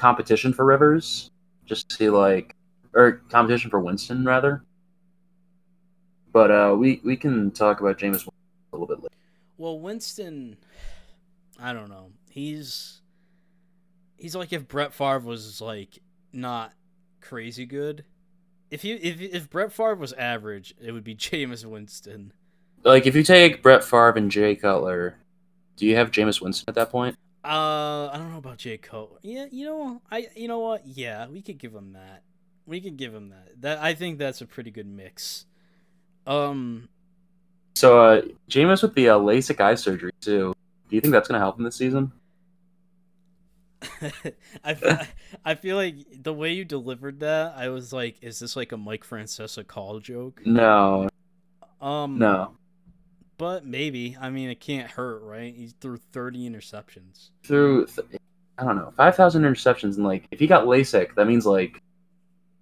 [0.00, 1.30] competition for Rivers,
[1.66, 2.56] just to see like
[2.94, 4.64] or competition for Winston rather.
[6.32, 8.30] But uh, we we can talk about Jameis a
[8.72, 9.14] little bit later.
[9.58, 10.56] Well, Winston,
[11.60, 12.12] I don't know.
[12.30, 13.02] He's
[14.16, 15.98] he's like if Brett Favre was like
[16.32, 16.72] not
[17.20, 18.04] crazy good.
[18.70, 22.32] If you if if Brett Favre was average, it would be Jameis Winston.
[22.82, 25.16] Like if you take Brett Favre and Jay Cutler,
[25.76, 27.16] do you have Jameis Winston at that point?
[27.42, 29.18] Uh, I don't know about J Cole.
[29.22, 30.86] Yeah, you know, I you know what?
[30.86, 32.22] Yeah, we could give him that.
[32.66, 33.60] We could give him that.
[33.62, 35.46] That I think that's a pretty good mix.
[36.26, 36.88] Um,
[37.74, 40.52] So uh, Jameis with the uh, LASIK eye surgery too.
[40.88, 42.12] Do you think that's gonna help him this season?
[44.64, 44.98] I feel,
[45.44, 48.76] I feel like the way you delivered that, I was like, is this like a
[48.76, 50.42] Mike Francesa call joke?
[50.44, 51.08] No,
[51.80, 52.56] Um, no.
[53.40, 54.18] But maybe.
[54.20, 55.54] I mean, it can't hurt, right?
[55.54, 57.30] He threw thirty interceptions.
[57.42, 57.86] Through
[58.58, 61.80] I don't know five thousand interceptions and like if he got LASIK, that means like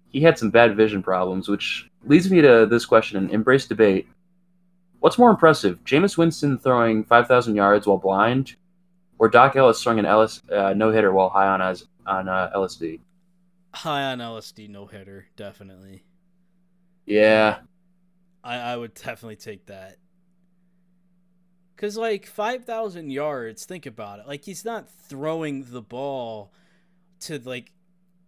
[0.07, 4.07] he had some bad vision problems, which leads me to this question: and Embrace debate.
[5.01, 8.55] What's more impressive, Jameis Winston throwing five thousand yards while blind,
[9.17, 12.51] or Doc Ellis throwing an Ellis uh, no hitter while high on as on uh,
[12.55, 13.01] LSD?
[13.73, 16.03] High on LSD, no hitter, definitely.
[17.05, 17.59] Yeah,
[18.45, 19.97] I, I would definitely take that.
[21.79, 24.27] Cause like five thousand yards, think about it.
[24.27, 26.51] Like he's not throwing the ball
[27.21, 27.71] to like,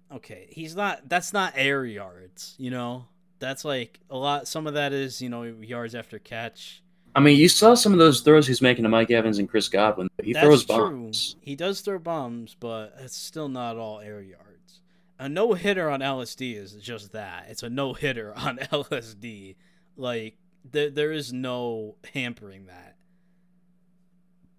[0.09, 1.09] okay, he's not.
[1.09, 3.07] That's not air yards, you know.
[3.39, 4.47] That's like a lot.
[4.47, 6.81] Some of that is you know yards after catch.
[7.13, 9.67] I mean you saw some of those throws he's making to Mike Evans and Chris
[9.67, 10.07] Godwin.
[10.23, 11.11] He That's throws true.
[11.41, 14.79] He does throw bombs, but it's still not all air yards.
[15.19, 17.47] A no hitter on LSD is just that.
[17.49, 19.57] It's a no hitter on LSD.
[19.97, 22.95] Like there, there is no hampering that.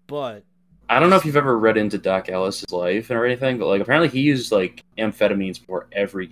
[0.07, 0.43] But
[0.89, 3.81] I don't know if you've ever read into Doc Ellis's life or anything, but like
[3.81, 6.27] apparently he used like amphetamines before every.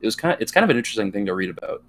[0.00, 1.82] It was kind of it's kind of an interesting thing to read about.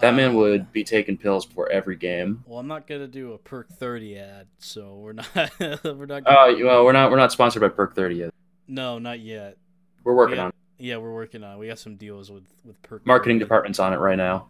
[0.00, 2.44] That man Uh, would be taking pills before every game.
[2.46, 5.26] Well, I'm not gonna do a perk thirty ad, so we're not.
[5.84, 6.22] we're not.
[6.26, 8.30] Oh Gonna, well, we're not we're not sponsored by Perk Thirty yet.
[8.68, 9.56] no, not yet.
[10.04, 10.44] We're working Yeah.
[10.44, 10.54] on it.
[10.78, 11.54] Yeah, we're working on.
[11.56, 11.58] it.
[11.58, 13.06] We got some deals with with perk.
[13.06, 13.44] marketing 30.
[13.44, 14.48] department's on it right now.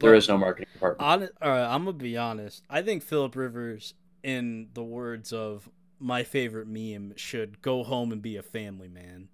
[0.00, 1.32] There is no marketing department.
[1.40, 2.64] Right, I'm gonna be honest.
[2.70, 8.22] I think Philip Rivers, in the words of my favorite meme, should go home and
[8.22, 9.28] be a family man.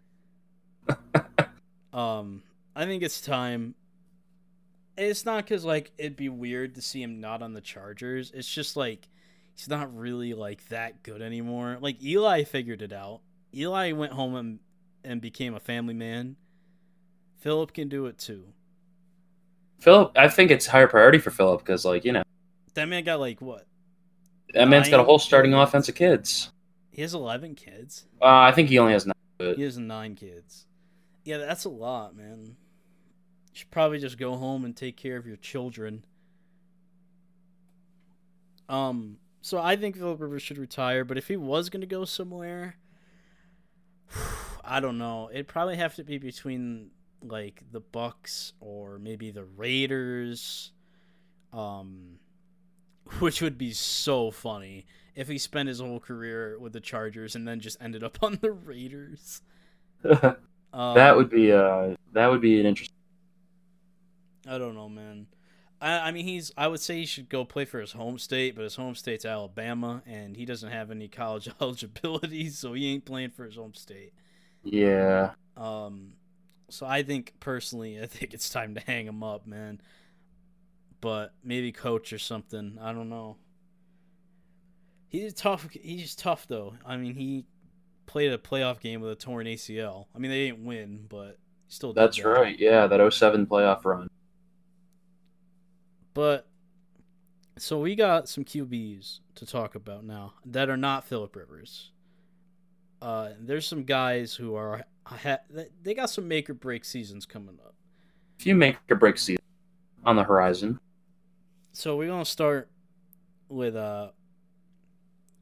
[1.92, 2.42] um,
[2.74, 3.74] I think it's time.
[4.96, 8.30] It's not because like it'd be weird to see him not on the Chargers.
[8.34, 9.08] It's just like
[9.54, 11.78] he's not really like that good anymore.
[11.80, 13.20] Like Eli figured it out.
[13.54, 14.58] Eli went home and
[15.04, 16.36] and became a family man.
[17.36, 18.46] Philip can do it too.
[19.80, 22.22] Philip, I think it's higher priority for Philip because like you know
[22.74, 23.66] That man got like what?
[24.54, 26.50] that man's got a whole starting offense of kids.
[26.90, 28.06] He has 11 kids.
[28.22, 29.14] Uh, I think he only has nine.
[29.36, 30.66] But He has nine kids.
[31.24, 32.38] Yeah, that's a lot, man.
[32.44, 32.54] You
[33.52, 36.04] should probably just go home and take care of your children.
[38.68, 42.04] Um, so I think Philip Rivers should retire, but if he was going to go
[42.04, 42.76] somewhere,
[44.64, 45.30] I don't know.
[45.32, 46.90] It'd probably have to be between
[47.24, 50.72] like the Bucs or maybe the Raiders.
[51.52, 52.18] Um,
[53.20, 57.46] which would be so funny if he spent his whole career with the Chargers and
[57.46, 59.42] then just ended up on the Raiders.
[60.02, 60.38] that
[60.72, 62.94] Um, would be uh that would be an interesting.
[64.46, 65.26] I don't know, man.
[65.80, 66.52] I, I mean, he's.
[66.56, 69.24] I would say he should go play for his home state, but his home state's
[69.24, 73.74] Alabama, and he doesn't have any college eligibility, so he ain't playing for his home
[73.74, 74.12] state.
[74.64, 76.14] Yeah, Um,
[76.74, 79.80] so I think personally, I think it's time to hang him up, man.
[81.00, 82.78] But maybe coach or something.
[82.80, 83.36] I don't know.
[85.08, 85.68] He's tough.
[85.70, 86.74] He's tough though.
[86.84, 87.44] I mean, he
[88.06, 90.06] played a playoff game with a torn ACL.
[90.14, 91.92] I mean, they didn't win, but still.
[91.92, 92.28] did that's that.
[92.28, 92.58] right.
[92.58, 94.08] Yeah, that 07 playoff run.
[96.14, 96.48] But
[97.58, 101.92] so we got some QBs to talk about now that are not Philip Rivers.
[103.00, 105.38] Uh, there's some guys who are ha-
[105.82, 107.74] they got some make or break seasons coming up.
[108.38, 109.42] If you make or break season
[110.04, 110.78] on the horizon,
[111.72, 112.70] So we're gonna start
[113.48, 114.10] with uh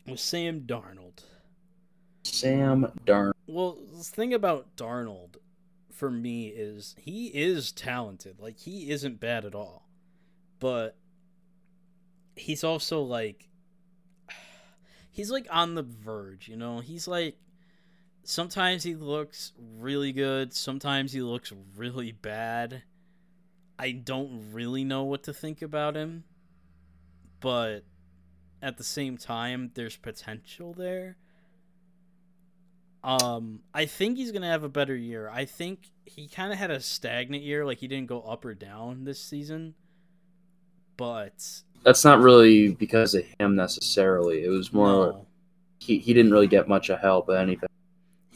[0.06, 1.24] with Sam Darnold.
[2.24, 3.32] Sam Darn.
[3.46, 5.36] Well, the thing about Darnold
[5.90, 8.40] for me is he is talented.
[8.40, 9.88] Like he isn't bad at all.
[10.58, 10.96] But
[12.36, 13.48] he's also like
[15.10, 16.80] he's like on the verge, you know?
[16.80, 17.36] He's like
[18.24, 22.82] sometimes he looks really good, sometimes he looks really bad.
[23.78, 26.24] I don't really know what to think about him.
[27.40, 27.80] But
[28.60, 31.16] at the same time there's potential there.
[33.04, 35.28] Um, I think he's gonna have a better year.
[35.28, 38.54] I think he kind of had a stagnant year, like he didn't go up or
[38.54, 39.74] down this season.
[40.96, 44.44] But That's not really because of him necessarily.
[44.44, 45.26] It was more no,
[45.80, 47.68] he, he didn't really get much of help or anything.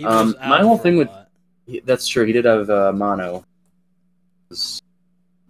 [0.05, 1.09] Um, my whole thing with
[1.67, 2.25] he, that's true.
[2.25, 3.39] He did have uh, mono.
[3.39, 4.81] It was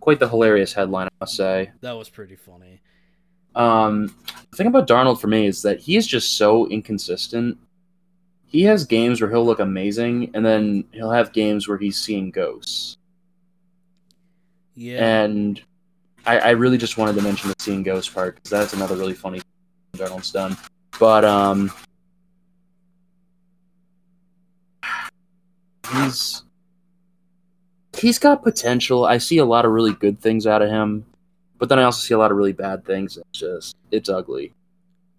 [0.00, 1.72] quite the hilarious headline, I must say.
[1.80, 2.80] that was pretty funny.
[3.54, 4.14] Um,
[4.50, 7.59] the thing about Darnold for me is that he is just so inconsistent.
[8.46, 12.30] He has games where he'll look amazing, and then he'll have games where he's seeing
[12.30, 12.96] ghosts.
[14.74, 15.61] Yeah, And
[16.26, 19.14] I, I really just wanted to mention the seeing ghosts part because that's another really
[19.14, 20.56] funny thing Darnold's done.
[21.00, 21.72] But um,
[25.92, 26.42] he's
[27.96, 29.05] he's got potential.
[29.05, 31.07] I see a lot of really good things out of him,
[31.59, 33.16] but then I also see a lot of really bad things.
[33.16, 34.53] It's just it's ugly.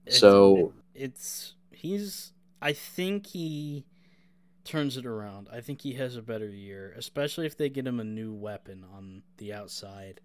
[0.06, 2.32] It's- So it's he's.
[2.62, 3.86] I think he
[4.64, 5.48] turns it around.
[5.54, 8.84] I think he has a better year, especially if they get him a new weapon
[8.96, 10.20] on the outside.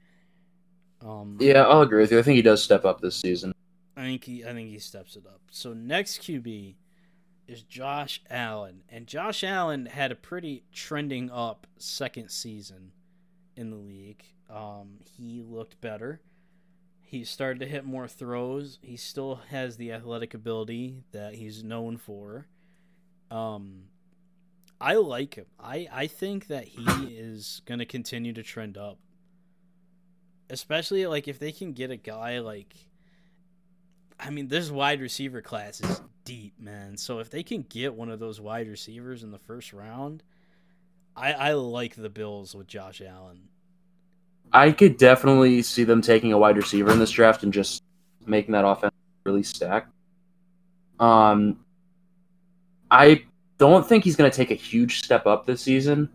[1.04, 2.18] Um, yeah, I'll agree with you.
[2.18, 3.52] I think he does step up this season.
[3.96, 5.40] I think he I think he steps it up.
[5.50, 6.74] So next QB
[7.46, 8.82] is Josh Allen.
[8.88, 12.92] And Josh Allen had a pretty trending up second season
[13.56, 14.24] in the league.
[14.48, 16.20] Um, he looked better.
[17.00, 18.78] He started to hit more throws.
[18.82, 22.46] He still has the athletic ability that he's known for.
[23.30, 23.84] Um,
[24.80, 25.46] I like him.
[25.60, 26.84] I, I think that he
[27.16, 28.98] is going to continue to trend up.
[30.48, 32.74] Especially like if they can get a guy like
[34.22, 36.96] I mean, this wide receiver class is deep, man.
[36.96, 40.22] So if they can get one of those wide receivers in the first round,
[41.16, 43.48] I I like the Bills with Josh Allen.
[44.52, 47.82] I could definitely see them taking a wide receiver in this draft and just
[48.26, 48.92] making that offense
[49.24, 49.90] really stacked.
[51.00, 51.58] Um,
[52.90, 53.24] I
[53.58, 56.08] don't think he's going to take a huge step up this season,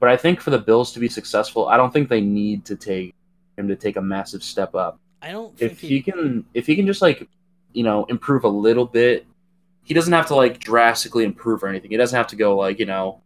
[0.00, 2.76] but I think for the Bills to be successful, I don't think they need to
[2.76, 3.14] take
[3.56, 4.98] him to take a massive step up.
[5.22, 7.28] I don't think If he can, if he can just like,
[7.72, 9.26] you know, improve a little bit,
[9.84, 11.90] he doesn't have to like drastically improve or anything.
[11.90, 13.20] He doesn't have to go like, you know,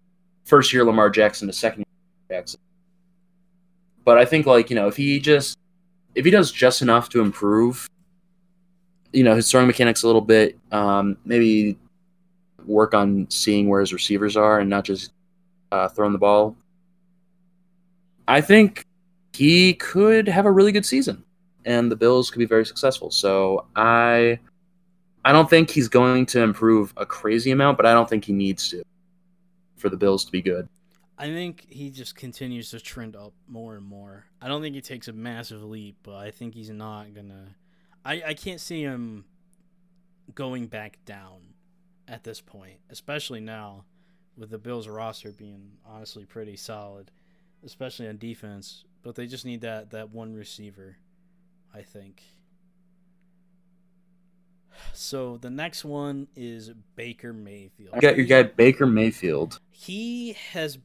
[0.45, 2.61] first year Lamar Jackson to second year Jackson.
[4.05, 5.59] But I think like, you know, if he just
[6.15, 7.89] if he does just enough to improve,
[9.13, 11.77] you know, his throwing mechanics a little bit, um, maybe
[12.65, 15.13] work on seeing where his receivers are and not just
[15.73, 16.57] uh, throwing the ball.
[18.29, 18.85] I think
[19.33, 21.23] he could have a really good season,
[21.67, 23.11] and the Bills could be very successful.
[23.11, 24.39] So I,
[25.25, 28.33] I don't think he's going to improve a crazy amount, but I don't think he
[28.33, 28.83] needs to
[29.77, 30.69] for the Bills to be good.
[31.19, 34.27] I think he just continues to trend up more and more.
[34.41, 37.57] I don't think he takes a massive leap, but I think he's not gonna.
[38.05, 39.25] I I can't see him
[40.35, 41.55] going back down
[42.07, 43.85] at this point, especially now
[44.37, 47.11] with the Bills roster being honestly pretty solid,
[47.65, 48.85] especially on defense.
[49.03, 50.99] But they just need that that one receiver,
[51.77, 52.23] I think.
[54.93, 57.91] So the next one is Baker Mayfield.
[57.93, 59.61] I got your guy Baker Mayfield.
[59.71, 60.79] He has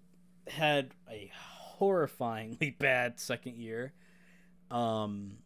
[0.47, 1.31] had a
[1.79, 3.93] horrifyingly bad second year.
[4.69, 5.37] Um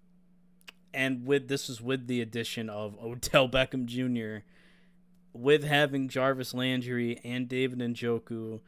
[0.94, 4.46] and with this is with the addition of Odell Beckham Jr.
[5.34, 8.62] with having Jarvis Landry and David Njoku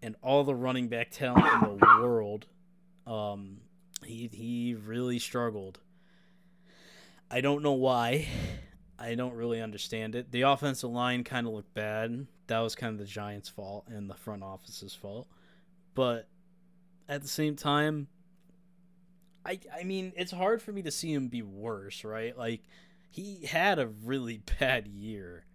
[0.00, 2.46] and all the running back talent in the world.
[3.06, 3.58] Um
[4.04, 5.80] he he really struggled.
[7.32, 8.28] I don't know why.
[8.98, 10.30] I don't really understand it.
[10.30, 12.26] The offensive line kind of looked bad.
[12.48, 15.26] That was kind of the Giants' fault and the front office's fault.
[15.94, 16.28] But
[17.08, 18.06] at the same time,
[19.46, 22.36] I I mean, it's hard for me to see him be worse, right?
[22.36, 22.62] Like
[23.10, 25.46] he had a really bad year.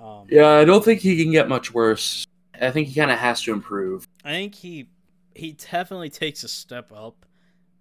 [0.00, 2.26] Um, Yeah, I don't think he can get much worse.
[2.58, 4.08] I think he kind of has to improve.
[4.24, 4.88] I think he
[5.34, 7.26] he definitely takes a step up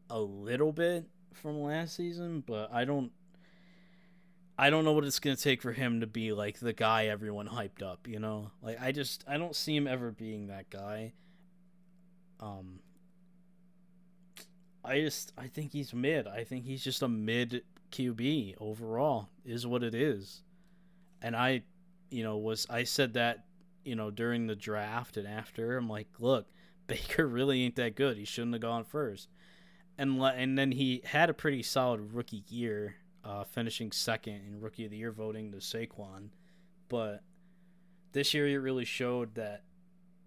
[0.10, 3.12] a little bit from last season, but I don't
[4.58, 7.08] I don't know what it's going to take for him to be like the guy
[7.08, 8.52] everyone hyped up, you know?
[8.62, 11.14] Like I just I don't see him ever being that guy.
[12.40, 12.80] Um
[14.86, 16.28] I just I think he's mid.
[16.28, 20.44] I think he's just a mid QB overall is what it is.
[21.22, 21.64] And I
[22.12, 23.46] you know was I said that
[23.84, 26.48] you know during the draft and after I'm like, look,
[26.88, 28.18] Baker really ain't that good.
[28.18, 29.30] He shouldn't have gone first.
[29.98, 34.86] And and then he had a pretty solid rookie year, uh, finishing second in rookie
[34.86, 36.30] of the year voting to Saquon.
[36.90, 37.22] But
[38.12, 39.64] this year he really showed that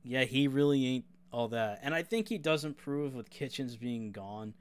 [0.04, 1.80] yeah, he really ain't all that.
[1.82, 4.54] And I think he does improve with Kitchens being gone.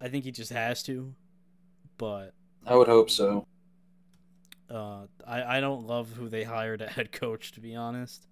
[0.00, 1.14] I think he just has to.
[1.96, 2.34] But
[2.66, 3.46] I would hope so.
[4.70, 8.26] uh, I, I don't love who they hired at head coach, to be honest.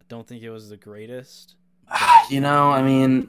[0.00, 1.54] I don't think it was the greatest.
[2.30, 3.28] You know, I mean,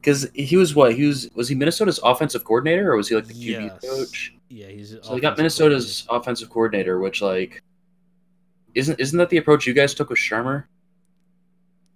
[0.00, 3.26] because he was what he was was he Minnesota's offensive coordinator or was he like
[3.26, 3.80] the QB Yes.
[3.80, 4.34] coach?
[4.48, 7.62] Yeah, he's So they got Minnesota's offensive coordinator, which like
[8.74, 10.64] isn't isn't that the approach you guys took with Shurmur?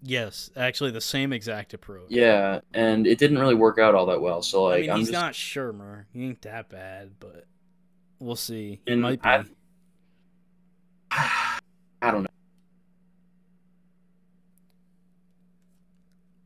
[0.03, 2.11] Yes, actually the same exact approach.
[2.11, 4.43] Yeah, and it didn't really work out all that well.
[4.43, 6.05] So like I mean, I'm he's just not Shurmur.
[6.13, 7.47] He ain't that bad, but
[8.19, 8.81] we'll see.
[8.87, 9.29] He And might be.
[9.29, 9.45] I-
[12.03, 12.29] I don't know.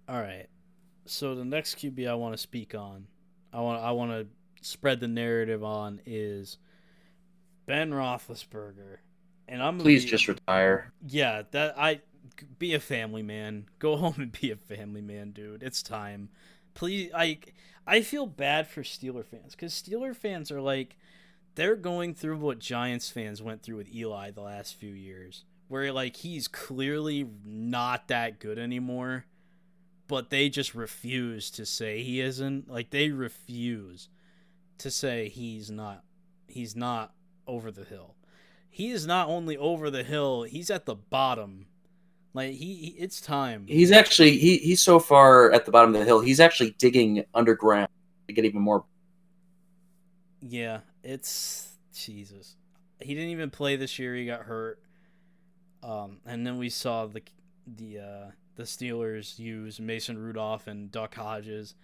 [0.08, 0.46] All right.
[1.10, 3.06] So the next QB I want to speak on,
[3.52, 4.26] I want I want to
[4.66, 6.58] spread the narrative on is
[7.66, 8.98] Ben Roethlisberger,
[9.46, 10.92] and I'm Please be- just retire.
[11.06, 12.00] yeah that I
[12.58, 13.66] be a family man.
[13.78, 15.62] Go home and be a family man, dude.
[15.62, 16.28] It's time.
[16.74, 17.38] Please, I
[17.86, 20.96] I feel bad for Steeler fans because Steeler fans are like
[21.54, 25.92] they're going through what Giants fans went through with Eli the last few years, where
[25.92, 29.24] like he's clearly not that good anymore,
[30.08, 32.68] but they just refuse to say he isn't.
[32.68, 34.08] Like they refuse
[34.78, 36.02] to say he's not
[36.48, 37.12] he's not
[37.46, 38.14] over the hill.
[38.70, 41.66] He is not only over the hill, he's at the bottom.
[42.32, 43.66] Like he, he it's time.
[43.68, 46.20] He's actually he he's so far at the bottom of the hill.
[46.20, 47.88] He's actually digging underground
[48.26, 48.84] to get even more.
[50.40, 52.56] Yeah, it's Jesus.
[53.00, 54.14] He didn't even play this year.
[54.14, 54.80] He got hurt.
[55.82, 57.22] Um, and then we saw the
[57.66, 61.76] the uh, the Steelers use Mason Rudolph and Duck Hodges.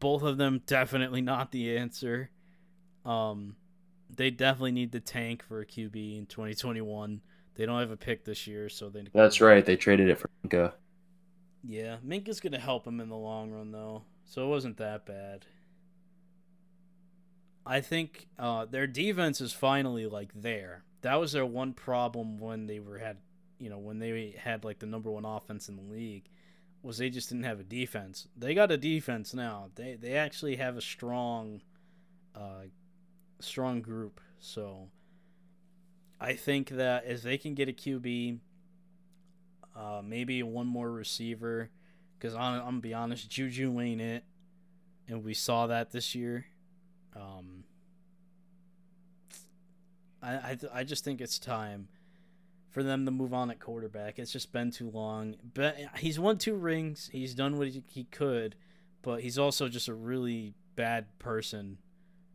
[0.00, 2.30] Both of them definitely not the answer.
[3.04, 3.54] Um,
[4.14, 7.20] they definitely need the tank for a QB in 2021.
[7.54, 9.04] They don't have a pick this year, so they.
[9.12, 9.64] That's right.
[9.64, 10.72] They traded it for Minkah.
[11.62, 15.44] Yeah, Minkah's gonna help him in the long run though, so it wasn't that bad.
[17.66, 20.84] I think uh, their defense is finally like there.
[21.02, 23.18] That was their one problem when they were had,
[23.58, 26.28] you know, when they had like the number one offense in the league,
[26.82, 28.28] was they just didn't have a defense.
[28.36, 29.70] They got a defense now.
[29.74, 31.62] They they actually have a strong,
[32.34, 32.66] uh,
[33.40, 34.20] strong group.
[34.38, 34.88] So
[36.20, 38.38] I think that if they can get a QB,
[39.74, 41.70] uh, maybe one more receiver,
[42.18, 44.24] because I'm, I'm gonna be honest, Juju ain't it,
[45.08, 46.46] and we saw that this year.
[47.14, 47.64] Um,
[50.22, 51.88] I I, I just think it's time
[52.76, 54.18] for them to move on at quarterback.
[54.18, 55.36] It's just been too long.
[55.54, 57.08] But he's won two rings.
[57.10, 58.54] He's done what he, could,
[59.00, 61.78] but he's also just a really bad person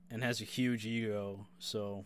[0.09, 1.45] and has a huge ego.
[1.59, 2.05] So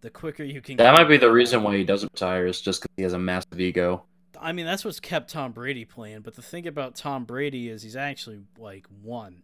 [0.00, 2.82] the quicker you can That might be the reason why he doesn't retire is just
[2.82, 4.04] because he has a massive ego.
[4.40, 6.20] I mean, that's what's kept Tom Brady playing.
[6.20, 9.42] But the thing about Tom Brady is he's actually like won.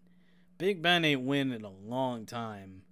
[0.59, 2.82] Big Ben ain't win in a long time.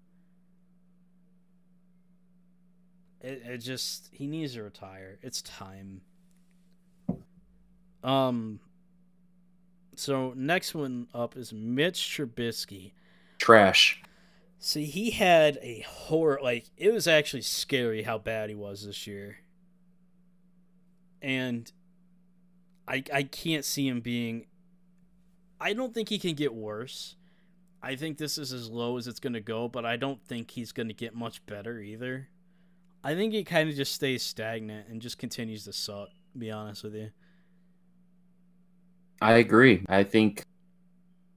[3.24, 5.18] It, it just he needs to retire.
[5.22, 6.02] It's time.
[8.02, 8.60] Um.
[9.96, 12.92] So next one up is Mitch Trubisky.
[13.38, 14.02] Trash.
[14.58, 16.38] See, he had a horror.
[16.42, 19.38] Like it was actually scary how bad he was this year.
[21.22, 21.72] And
[22.86, 24.44] I I can't see him being.
[25.58, 27.16] I don't think he can get worse.
[27.82, 30.50] I think this is as low as it's going to go, but I don't think
[30.50, 32.28] he's going to get much better either.
[33.04, 36.08] I think he kind of just stays stagnant and just continues to suck.
[36.32, 37.10] To be honest with you.
[39.20, 39.84] I agree.
[39.88, 40.42] I think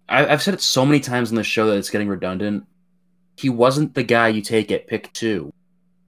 [0.10, 2.66] I, I've said it so many times in the show that it's getting redundant.
[3.36, 5.54] He wasn't the guy you take at pick two.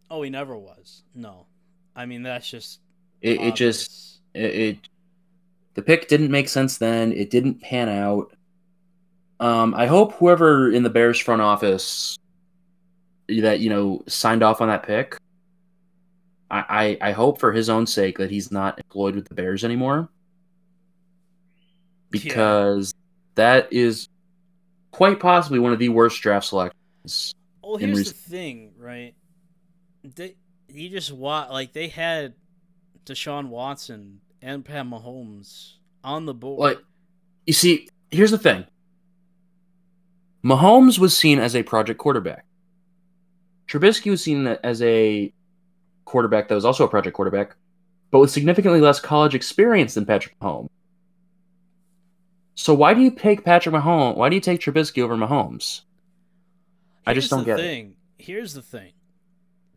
[0.09, 1.03] Oh, he never was.
[1.13, 1.45] No,
[1.95, 2.79] I mean that's just
[3.21, 4.77] It, it just it, it
[5.75, 7.11] the pick didn't make sense then.
[7.11, 8.33] It didn't pan out.
[9.39, 12.17] Um, I hope whoever in the Bears front office
[13.27, 15.17] that you know signed off on that pick.
[16.51, 19.63] I, I, I hope for his own sake that he's not employed with the Bears
[19.63, 20.09] anymore.
[22.11, 22.11] Yeah.
[22.11, 22.93] Because
[23.35, 24.09] that is
[24.91, 27.33] quite possibly one of the worst draft selections.
[27.63, 29.13] Well, here's rec- the thing, right?
[30.03, 30.35] They
[30.67, 32.33] you just watch like they had
[33.05, 35.73] Deshaun Watson and Pat Mahomes
[36.03, 36.59] on the board.
[36.59, 36.79] Like,
[37.45, 38.65] you see, here's the thing.
[40.43, 42.45] Mahomes was seen as a project quarterback.
[43.67, 45.31] Trubisky was seen as a
[46.09, 47.55] quarterback that was also a project quarterback,
[48.11, 50.69] but with significantly less college experience than Patrick Mahomes.
[52.55, 54.17] So why do you take Patrick Mahomes?
[54.17, 55.81] Why do you take Trubisky over Mahomes?
[57.05, 57.63] I just don't get it.
[57.63, 57.95] thing.
[58.17, 58.91] Here's the thing.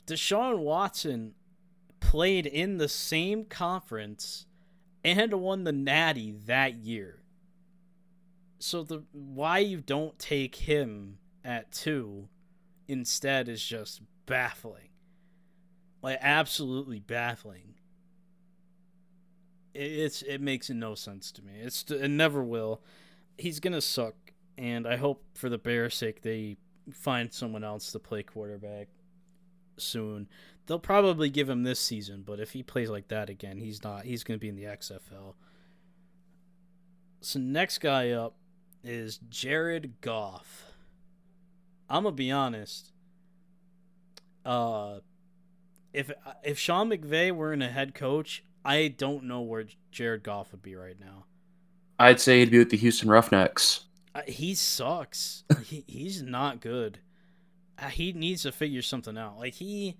[0.06, 1.34] Deshaun Watson
[2.00, 4.46] played in the same conference
[5.04, 7.22] and won the Natty that year.
[8.58, 12.28] So the why you don't take him at two
[12.88, 14.88] instead is just baffling.
[16.02, 17.74] Like absolutely baffling.
[19.72, 21.52] It, it's it makes no sense to me.
[21.60, 22.82] It's it never will.
[23.38, 24.14] He's gonna suck,
[24.58, 26.56] and I hope for the Bears' sake they
[26.92, 28.88] find someone else to play quarterback
[29.76, 30.28] soon.
[30.66, 34.04] They'll probably give him this season, but if he plays like that again, he's not.
[34.04, 35.34] He's going to be in the XFL.
[37.20, 38.36] So next guy up
[38.84, 40.72] is Jared Goff.
[41.88, 42.90] I'm gonna be honest.
[44.44, 45.00] Uh,
[45.92, 46.10] if
[46.42, 50.62] if Sean McVay were in a head coach, I don't know where Jared Goff would
[50.62, 51.24] be right now.
[51.98, 53.84] I'd say he'd be with the Houston Roughnecks.
[54.14, 55.44] Uh, he sucks.
[55.64, 56.98] he, he's not good.
[57.78, 59.38] Uh, he needs to figure something out.
[59.38, 59.96] Like he,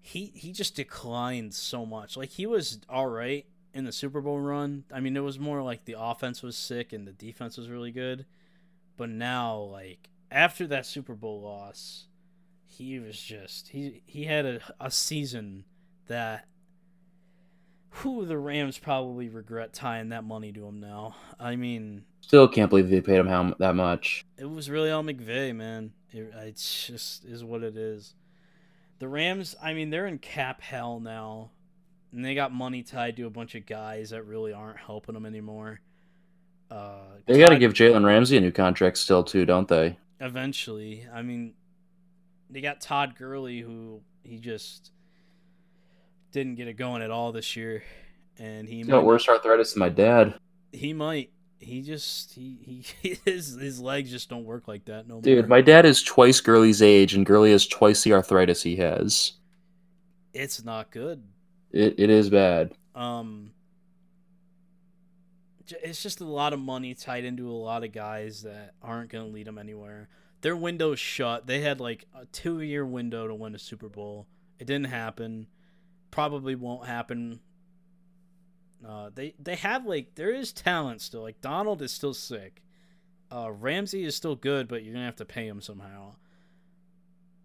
[0.00, 2.16] he, he just declined so much.
[2.16, 4.84] Like he was all right in the Super Bowl run.
[4.92, 7.92] I mean, it was more like the offense was sick and the defense was really
[7.92, 8.26] good.
[8.96, 12.06] But now, like after that Super Bowl loss,
[12.66, 15.64] he was just he he had a, a season
[16.08, 16.46] that.
[18.00, 21.16] Who the Rams probably regret tying that money to him now.
[21.40, 24.22] I mean, Still can't believe they paid him how, that much.
[24.36, 25.92] it was really all McVay, man.
[26.12, 28.12] It, it just is what it is.
[28.98, 31.52] The Rams, I mean, they're in cap hell now,
[32.12, 35.24] and they got money tied to a bunch of guys that really aren't helping them
[35.24, 35.80] anymore.
[36.70, 39.96] Uh, They got to give Jalen Ramsey a new contract still too, don't they?
[40.20, 41.06] eventually.
[41.14, 41.54] I mean,
[42.50, 44.92] they got Todd Gurley, who he just
[46.32, 47.82] didn't get it going at all this year,
[48.38, 50.34] and he He's got worse arthritis than my dad.
[50.72, 51.30] he might.
[51.58, 55.22] He just he, he his his legs just don't work like that no more.
[55.22, 59.32] Dude, my dad is twice Gurley's age, and Gurley has twice the arthritis he has.
[60.34, 61.22] it's not good.
[61.72, 62.72] It, it is bad.
[62.94, 63.52] Um,
[65.82, 69.26] it's just a lot of money tied into a lot of guys that aren't going
[69.26, 70.08] to lead them anywhere.
[70.40, 71.46] Their window's shut.
[71.46, 74.26] They had like a two year window to win a Super Bowl.
[74.58, 75.46] It didn't happen.
[76.10, 77.40] Probably won't happen.
[78.86, 81.22] Uh, they they have like there is talent still.
[81.22, 82.62] Like Donald is still sick.
[83.32, 86.14] Uh, Ramsey is still good, but you're gonna have to pay him somehow.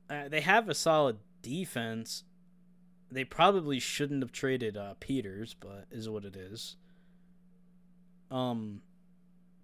[0.10, 2.24] Uh, they have a solid defense.
[3.10, 6.76] They probably shouldn't have traded uh, Peters, but is what it is.
[8.30, 8.82] Um,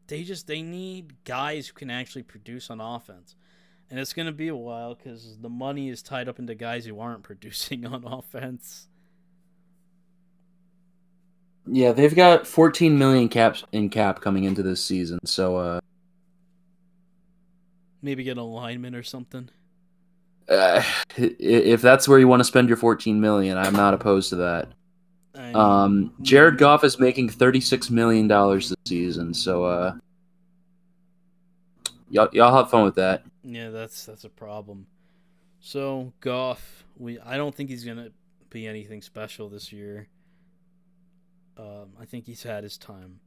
[0.07, 3.35] they just they need guys who can actually produce on offense,
[3.89, 6.99] and it's gonna be a while because the money is tied up into guys who
[6.99, 8.87] aren't producing on offense.
[11.69, 15.79] Yeah, they've got 14 million caps in cap coming into this season, so uh,
[18.01, 19.49] Maybe get a lineman or something.
[20.49, 20.81] uh,
[21.17, 24.69] if that's where you want to spend your 14 million, I'm not opposed to that.
[25.37, 29.95] Um, Jared Goff is making 36 million dollars this season, so uh,
[32.09, 33.23] y'all y'all have fun with that.
[33.43, 34.87] Yeah, that's that's a problem.
[35.59, 38.09] So Goff, we I don't think he's gonna
[38.49, 40.07] be anything special this year.
[41.57, 43.19] Um, I think he's had his time.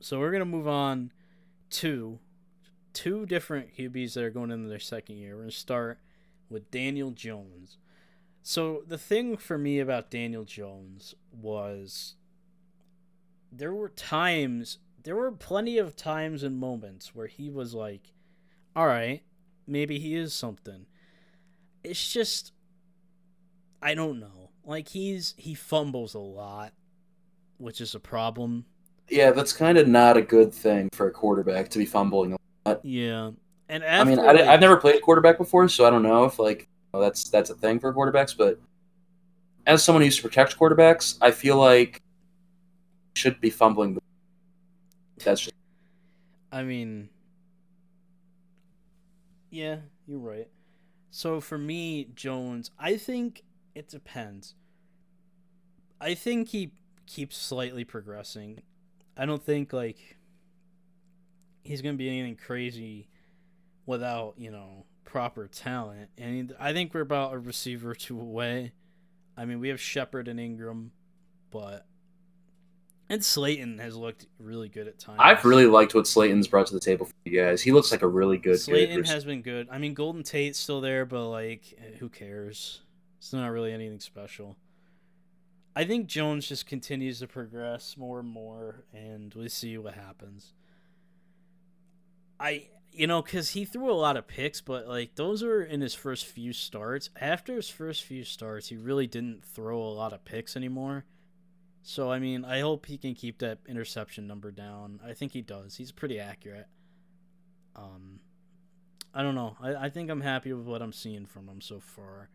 [0.00, 1.12] So we're gonna move on
[1.70, 2.18] to
[2.92, 5.34] two different QBs that are going into their second year.
[5.34, 5.98] We're gonna start
[6.48, 7.78] with Daniel Jones.
[8.48, 12.14] So the thing for me about Daniel Jones was
[13.50, 18.12] there were times there were plenty of times and moments where he was like
[18.76, 19.22] all right,
[19.66, 20.86] maybe he is something.
[21.82, 22.52] It's just
[23.82, 24.50] I don't know.
[24.64, 26.72] Like he's he fumbles a lot,
[27.58, 28.66] which is a problem.
[29.08, 32.34] Yeah, that's kind of not a good thing for a quarterback to be fumbling.
[32.34, 32.84] A lot.
[32.84, 33.32] Yeah.
[33.68, 36.26] And I after, mean, I, like, I've never played quarterback before, so I don't know
[36.26, 36.68] if like
[37.00, 38.36] that's that's a thing for quarterbacks.
[38.36, 38.60] But
[39.66, 42.02] as someone who used to protect quarterbacks, I feel like
[43.14, 43.98] should be fumbling.
[45.24, 45.54] That's just
[46.52, 47.08] I mean
[49.50, 49.76] Yeah,
[50.06, 50.48] you're right.
[51.10, 53.42] So for me, Jones, I think
[53.74, 54.54] it depends.
[56.00, 56.72] I think he
[57.06, 58.60] keeps slightly progressing.
[59.16, 60.18] I don't think like
[61.62, 63.08] he's to be anything crazy
[63.86, 66.10] without, you know, proper talent.
[66.18, 68.72] And I think we're about a receiver two away.
[69.36, 70.92] I mean, we have Shepard and Ingram,
[71.50, 71.86] but
[73.08, 75.20] and Slayton has looked really good at times.
[75.22, 77.62] I've really liked what Slayton's brought to the table for you guys.
[77.62, 78.60] He looks like a really good.
[78.60, 79.68] Slayton has been good.
[79.70, 81.64] I mean, Golden Tate's still there, but like,
[81.98, 82.82] who cares?
[83.18, 84.56] It's not really anything special.
[85.74, 90.54] I think Jones just continues to progress more and more, and we see what happens.
[92.40, 95.82] I, you know, because he threw a lot of picks, but like those were in
[95.82, 97.10] his first few starts.
[97.20, 101.04] After his first few starts, he really didn't throw a lot of picks anymore.
[101.82, 105.00] So I mean, I hope he can keep that interception number down.
[105.06, 105.76] I think he does.
[105.76, 106.68] He's pretty accurate.
[107.76, 108.20] Um,
[109.12, 109.56] I don't know.
[109.60, 112.30] I, I think I'm happy with what I'm seeing from him so far.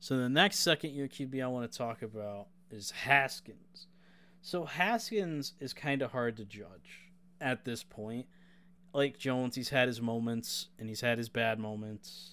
[0.00, 3.86] So the next second year QB I want to talk about is Haskins.
[4.42, 8.26] So Haskins is kind of hard to judge at this point.
[8.98, 12.32] Like Jones, he's had his moments and he's had his bad moments.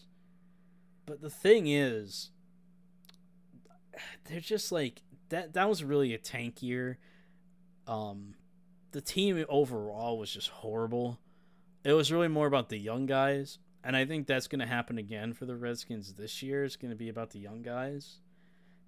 [1.06, 2.32] But the thing is,
[4.26, 5.54] they're just like that.
[5.54, 6.98] That was really a tank year.
[7.86, 8.34] Um,
[8.94, 11.20] the team overall was just horrible.
[11.84, 14.98] It was really more about the young guys, and I think that's going to happen
[14.98, 16.64] again for the Redskins this year.
[16.64, 18.22] It's going to be about the young guys.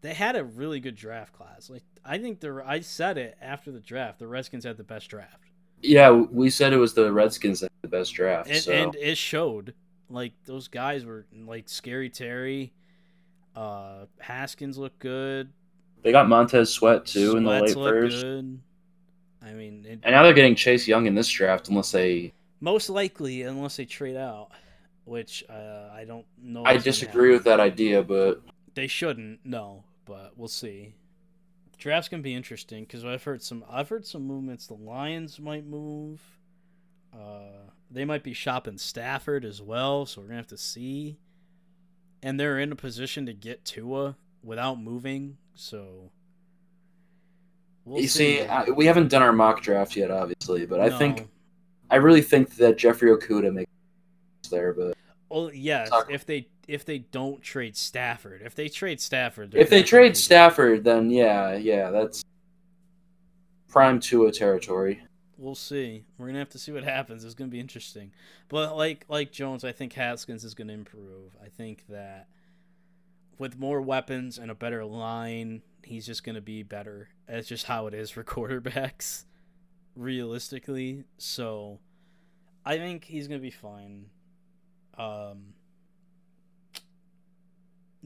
[0.02, 1.70] They had a really good draft class.
[1.70, 4.18] Like I think the I said it after the draft.
[4.18, 5.47] The Redskins had the best draft.
[5.82, 8.50] Yeah, we said it was the Redskins that had the best draft.
[8.50, 8.72] and, so.
[8.72, 9.74] and it showed.
[10.10, 12.72] Like those guys were like Scary Terry,
[13.56, 15.50] uh, Haskins looked good.
[16.02, 18.60] they got Montez Sweat too in the late first, Good.
[19.42, 22.34] I mean, it, and now they're getting Chase Young in this draft, unless they.
[22.62, 24.50] most likely unless they trade out,
[25.04, 26.64] which uh, I don't know.
[26.66, 28.42] I disagree with that idea, but
[28.76, 30.96] They shouldn't, no, but we'll see.
[31.78, 33.64] Draft's gonna be interesting because I've heard some.
[33.70, 34.68] I've heard some movements.
[34.68, 36.22] The Lions might move.
[37.14, 41.18] Uh, they might be shopping Stafford as well, so we're gonna have to see.
[42.24, 46.12] And they're in a position to get Tua without moving, so
[47.86, 50.98] we'll you see, I, we haven't done our mock draft yet, obviously, but I No.
[50.98, 51.28] think
[51.92, 53.70] I really think that Jeffrey Okudah makes
[54.50, 54.74] there.
[54.74, 54.98] But
[55.30, 59.84] Well, yes, if they if they don't trade Stafford, if they trade Stafford, if they
[59.84, 60.18] trade.
[60.18, 62.24] Stafford, then yeah, yeah, that's
[63.70, 65.02] prime Tua territory.
[65.38, 66.04] We'll see.
[66.18, 67.24] We're gonna have to see what happens.
[67.24, 68.12] It's gonna be interesting.
[68.50, 71.36] But like like Jones, I think Haskins is gonna improve.
[71.44, 72.28] I think that
[73.38, 77.10] with more weapons and a better line, he's just gonna be better.
[77.28, 79.24] It's just how it is for quarterbacks,
[79.96, 81.06] realistically.
[81.18, 81.80] So
[82.66, 84.08] I think he's gonna be fine.
[84.98, 85.54] Um,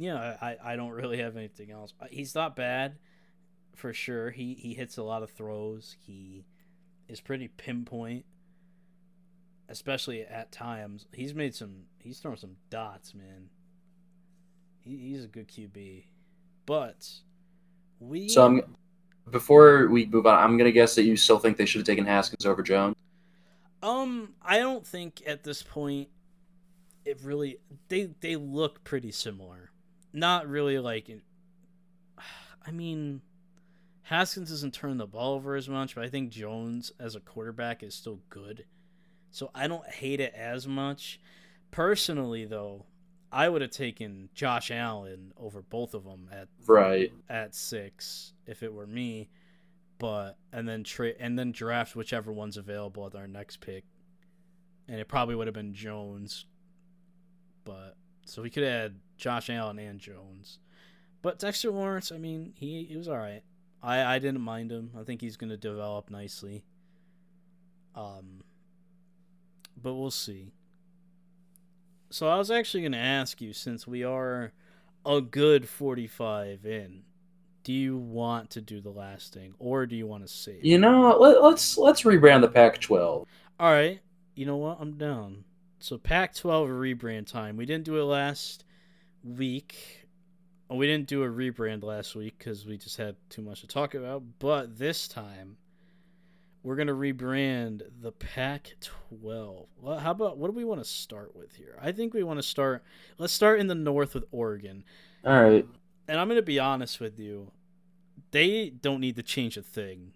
[0.01, 1.93] yeah, I, I don't really have anything else.
[2.09, 2.97] He's not bad,
[3.75, 4.31] for sure.
[4.31, 5.95] He he hits a lot of throws.
[5.99, 6.45] He
[7.07, 8.25] is pretty pinpoint,
[9.69, 11.05] especially at times.
[11.13, 11.83] He's made some.
[11.99, 13.49] He's thrown some dots, man.
[14.79, 16.05] He, he's a good QB,
[16.65, 17.07] but
[17.99, 18.27] we.
[18.29, 18.75] So I'm
[19.29, 22.05] before we move on, I'm gonna guess that you still think they should have taken
[22.05, 22.95] Haskins over Jones.
[23.83, 26.09] Um, I don't think at this point
[27.05, 29.70] it really they they look pretty similar.
[30.13, 31.09] Not really like
[32.65, 33.21] I mean
[34.03, 37.81] Haskins doesn't turn the ball over as much, but I think Jones as a quarterback
[37.83, 38.65] is still good.
[39.29, 41.19] So I don't hate it as much.
[41.71, 42.85] Personally though,
[43.31, 47.13] I would have taken Josh Allen over both of them at Right.
[47.29, 49.29] at 6 if it were me
[49.97, 53.83] but and then trade and then draft whichever one's available at our next pick,
[54.87, 56.45] and it probably would have been Jones.
[57.63, 57.95] But
[58.31, 60.59] so we could add Josh Allen and Jones,
[61.21, 63.43] but Dexter Lawrence, I mean, he he was all right.
[63.83, 64.91] I I didn't mind him.
[64.97, 66.63] I think he's going to develop nicely.
[67.93, 68.45] Um,
[69.75, 70.53] but we'll see.
[72.09, 74.53] So I was actually going to ask you since we are
[75.05, 77.03] a good forty-five in
[77.65, 80.63] do you want to do the last thing or do you want to save?
[80.63, 82.97] You know, let, let's let's rebrand the Pac-12.
[82.97, 83.27] All
[83.59, 83.99] right.
[84.35, 84.77] You know what?
[84.79, 85.43] I'm down.
[85.81, 87.57] So Pac-12 rebrand time.
[87.57, 88.65] We didn't do it last
[89.23, 90.05] week.
[90.69, 93.67] Oh, we didn't do a rebrand last week because we just had too much to
[93.67, 94.21] talk about.
[94.37, 95.57] But this time,
[96.61, 99.65] we're gonna rebrand the Pac-12.
[99.81, 101.79] Well, how about what do we want to start with here?
[101.81, 102.83] I think we want to start.
[103.17, 104.83] Let's start in the north with Oregon.
[105.25, 105.63] All right.
[105.63, 105.73] Um,
[106.07, 107.51] and I'm gonna be honest with you,
[108.29, 110.13] they don't need to change a thing.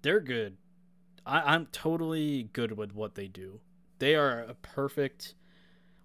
[0.00, 0.56] They're good.
[1.26, 3.60] I, I'm totally good with what they do.
[4.00, 5.34] They are a perfect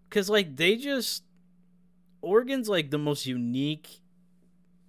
[0.08, 1.24] because like they just
[2.22, 4.02] Oregon's like the most unique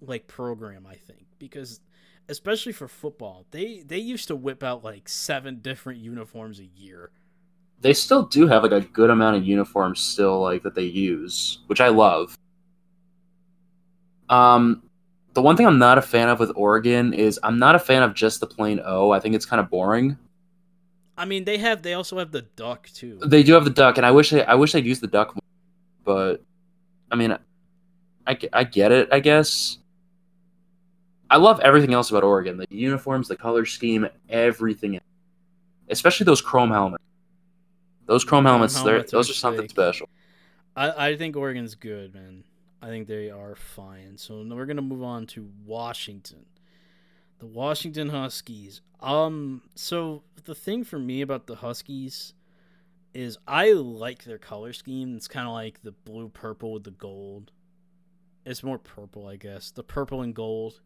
[0.01, 1.79] like program I think because
[2.29, 7.11] especially for football they they used to whip out like seven different uniforms a year.
[7.79, 11.59] They still do have like a good amount of uniforms still like that they use,
[11.67, 12.37] which I love.
[14.29, 14.83] Um,
[15.33, 18.03] the one thing I'm not a fan of with Oregon is I'm not a fan
[18.03, 19.11] of just the plain O.
[19.11, 20.17] I think it's kind of boring.
[21.17, 23.19] I mean they have they also have the duck too.
[23.25, 25.35] They do have the duck, and I wish they, I wish they'd use the duck
[25.35, 25.41] more.
[26.03, 26.43] But
[27.11, 27.35] I mean,
[28.25, 29.09] I, I get it.
[29.11, 29.79] I guess.
[31.29, 34.99] I love everything else about Oregon: the uniforms, the color scheme, everything.
[35.89, 37.03] Especially those chrome helmets.
[38.05, 39.71] Those chrome helmets, they're helmets those are something sick.
[39.71, 40.09] special.
[40.75, 42.43] I, I think Oregon's good, man.
[42.81, 44.17] I think they are fine.
[44.17, 46.45] So now we're gonna move on to Washington,
[47.39, 48.81] the Washington Huskies.
[48.99, 52.33] Um, so the thing for me about the Huskies
[53.13, 55.15] is I like their color scheme.
[55.15, 57.51] It's kind of like the blue purple with the gold.
[58.45, 59.71] It's more purple, I guess.
[59.71, 60.81] The purple and gold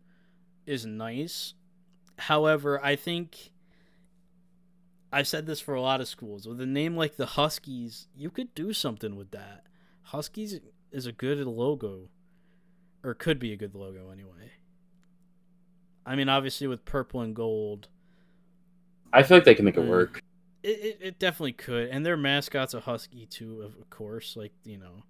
[0.66, 1.54] is nice.
[2.18, 3.52] However, I think
[5.12, 6.48] I've said this for a lot of schools.
[6.48, 9.66] With a name like the Huskies, you could do something with that.
[10.04, 10.60] Huskies
[10.92, 12.10] is a good logo,
[13.04, 14.52] or could be a good logo anyway.
[16.06, 17.88] I mean, obviously with purple and gold,
[19.14, 19.90] I feel like they can make it Mm.
[19.90, 20.22] work.
[20.64, 21.90] it, it, it definitely could.
[21.90, 24.36] And their mascot's a husky too, of course.
[24.36, 25.04] Like you know,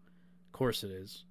[0.47, 1.25] of course it is.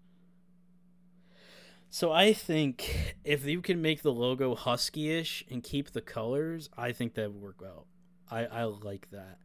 [1.89, 6.93] So I think if you can make the logo husky-ish and keep the colors, I
[6.93, 7.87] think that would work out.
[8.31, 9.39] I I like that.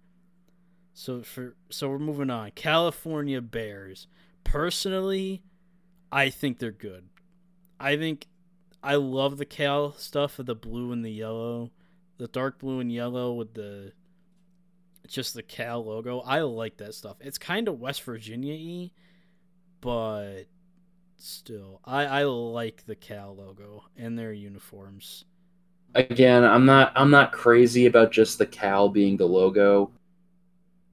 [0.93, 2.51] So for so we're moving on.
[2.51, 4.07] California Bears.
[4.43, 5.41] Personally,
[6.11, 7.09] I think they're good.
[7.79, 8.27] I think
[8.85, 11.71] I love the Cal stuff of the blue and the yellow,
[12.19, 13.93] the dark blue and yellow with the
[15.07, 16.19] just the Cal logo.
[16.19, 17.17] I like that stuff.
[17.19, 18.91] It's kind of West Virginia y,
[19.81, 20.43] but
[21.17, 25.25] still, I I like the Cal logo and their uniforms.
[25.95, 29.91] Again, I'm not I'm not crazy about just the Cal being the logo.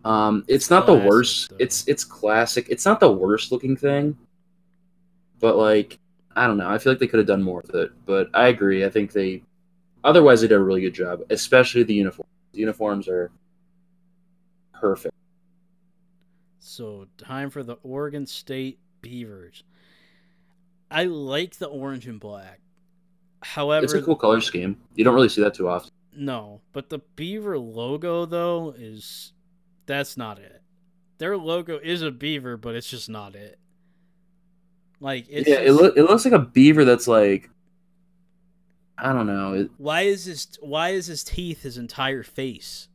[0.05, 1.51] Um, it's not the worst.
[1.51, 1.57] though.
[1.59, 2.68] It's it's classic.
[2.70, 4.16] It's not the worst looking thing,
[5.40, 5.99] but like
[6.37, 6.68] I don't know.
[6.68, 7.93] I feel like they could have done more with it.
[8.07, 8.85] But I agree.
[8.85, 9.43] I think they
[10.05, 12.30] otherwise they did a really good job, especially the uniforms.
[12.53, 13.30] The uniforms are
[14.74, 15.14] perfect.
[16.59, 19.64] So time for the Oregon State Beavers.
[20.91, 22.61] I like the orange and black.
[23.43, 24.76] However, It's a cool color scheme.
[24.95, 25.91] You don't really see that too often.
[26.14, 29.33] No, but the beaver logo though is
[29.87, 30.62] that's not it.
[31.18, 33.59] Their logo is a beaver, but it's just not it.
[35.03, 37.51] Like it's yeah, it, just- loo- it looks like a beaver that's like
[38.97, 39.55] I don't know.
[39.55, 42.87] It, why is his why is his teeth his entire face?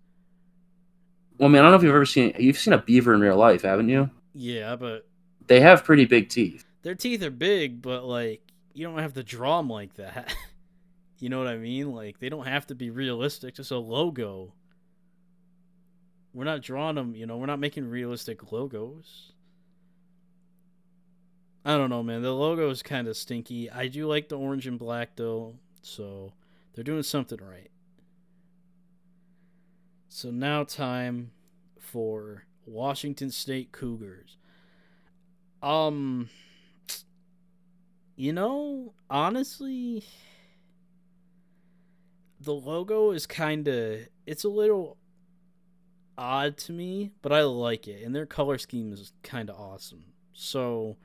[1.38, 3.20] Well, I mean, I don't know if you've ever seen you've seen a beaver in
[3.20, 4.10] real life, haven't you?
[4.34, 5.05] Yeah, but
[5.47, 6.64] They have pretty big teeth.
[6.84, 8.41] their teeth are big, but like
[8.74, 10.34] you don't have to draw them like that.
[11.20, 11.91] you know what I mean?
[11.93, 13.55] Like they don't have to be realistic.
[13.55, 14.53] Just a logo.
[16.34, 17.16] We're not drawing them.
[17.16, 19.34] You know, we're not making realistic logos.
[21.66, 22.22] I don't know, man.
[22.22, 23.70] The logo is kind of stinky.
[23.70, 26.34] I do like the orange and black though, so
[26.74, 27.72] they're doing something right.
[30.08, 31.32] So now time
[31.80, 34.38] for Washington State Cougars.
[35.62, 36.30] Um
[38.16, 40.03] you know, honestly
[42.39, 44.97] the logo is kind of it's a little
[46.18, 50.05] odd to me, but I like it and their color scheme is kind of awesome.
[50.34, 50.97] So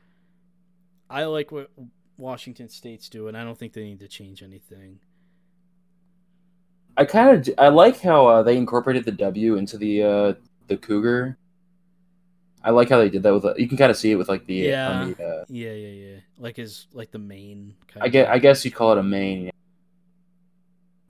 [1.13, 1.71] I like what
[2.17, 3.35] Washington State's doing.
[3.35, 4.99] I don't think they need to change anything.
[6.97, 10.33] I kind of I like how uh, they incorporated the W into the uh,
[10.69, 11.37] the cougar.
[12.65, 14.47] I like how they did that with you can kind of see it with like
[14.47, 15.11] the Yeah.
[15.17, 16.17] the, uh, Yeah, yeah, yeah.
[16.39, 19.51] Like his like the main kind I get I guess you'd call it a main.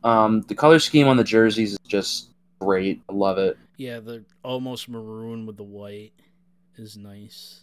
[0.03, 2.31] Um, the color scheme on the jerseys is just
[2.61, 3.03] great.
[3.09, 3.57] I love it.
[3.77, 6.13] Yeah, the almost maroon with the white
[6.77, 7.61] is nice.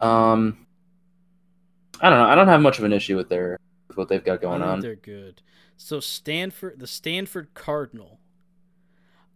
[0.00, 0.66] Um,
[2.00, 2.26] I don't know.
[2.26, 4.66] I don't have much of an issue with their with what they've got going I
[4.68, 4.80] on.
[4.80, 5.42] they're good.
[5.76, 8.20] So Stanford, the Stanford Cardinal.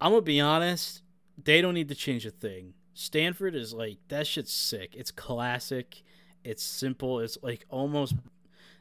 [0.01, 1.03] I'm gonna be honest,
[1.43, 2.75] they don't need to change a thing.
[2.95, 4.95] Stanford is like that shit's sick.
[4.97, 6.03] It's classic.
[6.45, 7.21] It's simple.
[7.21, 8.15] It's like almost.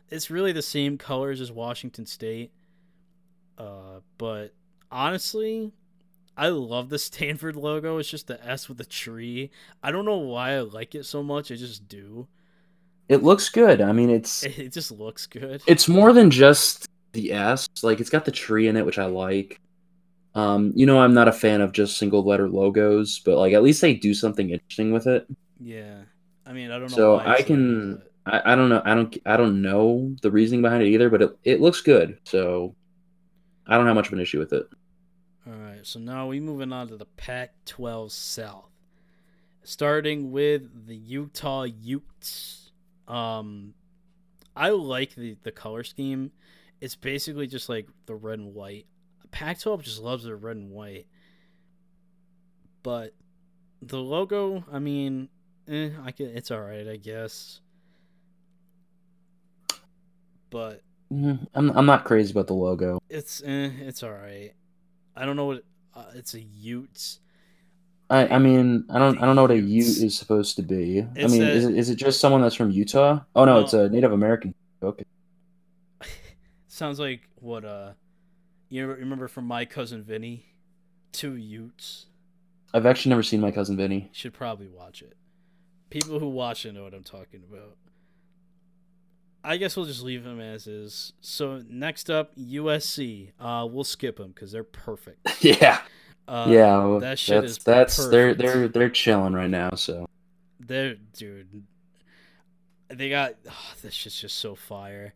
[0.09, 2.51] It's really the same colors as Washington State.
[3.57, 4.53] Uh, but
[4.91, 5.71] honestly,
[6.35, 7.97] I love the Stanford logo.
[7.97, 9.51] It's just the S with the tree.
[9.81, 11.51] I don't know why I like it so much.
[11.51, 12.27] I just do.
[13.11, 13.81] It looks good.
[13.81, 15.61] I mean, it's It just looks good.
[15.67, 17.67] it's more than just the S.
[17.83, 19.59] Like it's got the tree in it, which I like.
[20.33, 23.63] Um, you know, I'm not a fan of just single letter logos, but like at
[23.63, 25.27] least they do something interesting with it.
[25.59, 26.03] Yeah,
[26.45, 26.95] I mean, I don't know.
[26.95, 28.81] So I can- I, I don't know.
[28.85, 32.17] I don't I don't know the reasoning behind it either, but it, it looks good.
[32.23, 32.75] So
[33.67, 34.67] I don't have much of an issue with it.
[35.47, 38.69] All right, so now we moving on to the Pac-12 South,
[39.63, 42.60] starting with the Utah Utes.
[43.11, 43.73] Um,
[44.55, 46.31] I like the the color scheme.
[46.79, 48.87] It's basically just like the red and white.
[49.31, 51.07] Pac-12 just loves their red and white,
[52.83, 53.13] but
[53.81, 55.29] the logo, I mean,
[55.67, 57.61] eh, I can, it's all right, I guess.
[60.49, 60.81] But
[61.11, 62.99] Mm, I'm I'm not crazy about the logo.
[63.09, 64.53] it's eh, it's all right.
[65.15, 67.19] I don't know what uh, it's a Utes.
[68.11, 71.01] I, I mean I don't I don't know what a Ute is supposed to be.
[71.01, 73.21] I It's mean a- is it, is it just someone that's from Utah?
[73.35, 73.59] Oh no, No.
[73.61, 74.53] it's a Native American.
[74.83, 75.05] Okay.
[76.67, 77.93] Sounds like what uh
[78.69, 80.45] you remember from my cousin Vinny?
[81.11, 82.05] Two Utes.
[82.73, 84.09] I've actually never seen my cousin Vinny.
[84.13, 85.15] Should probably watch it.
[85.89, 87.75] People who watch it know what I'm talking about.
[89.43, 91.13] I guess we'll just leave him as is.
[91.19, 93.31] So next up, USC.
[93.39, 95.27] Uh, we'll skip them because they're perfect.
[95.43, 95.81] yeah.
[96.27, 96.77] Uh, yeah.
[96.77, 99.71] well, that shit that's is that's they're they're they're chilling right now.
[99.75, 100.07] So
[100.59, 101.63] They're dude.
[102.89, 105.13] They got oh, this shit's just so fire.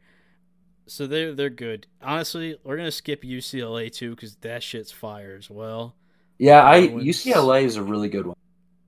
[0.88, 1.88] So they're they're good.
[2.02, 5.96] Honestly, we're gonna skip UCLA too because that shit's fire as well.
[6.38, 8.38] yeah, I UCLA is a really good one.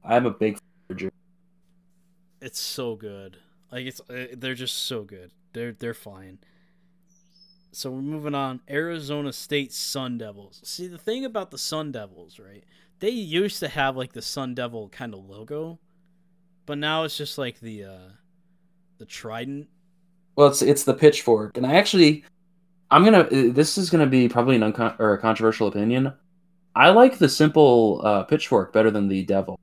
[0.04, 0.60] I'm a big
[0.90, 1.12] fan.
[2.42, 3.38] It's so good.
[3.72, 5.32] Like it's uh, they're just so good.
[5.54, 6.40] They're they're fine.
[7.78, 8.62] So we're moving on.
[8.68, 10.62] Arizona State Sun Devils.
[10.64, 12.64] See the thing about the Sun Devils, right?
[12.98, 15.78] They used to have like the Sun Devil kind of logo,
[16.66, 18.10] but now it's just like the uh
[18.98, 19.68] the trident.
[20.36, 22.26] Well, it's it's the pitchfork, and I actually,
[22.90, 23.20] I'm gonna.
[23.20, 26.14] uh, This is gonna be probably an uncon- or a controversial opinion.
[26.76, 29.60] I like the simple uh, pitchfork better than the devil.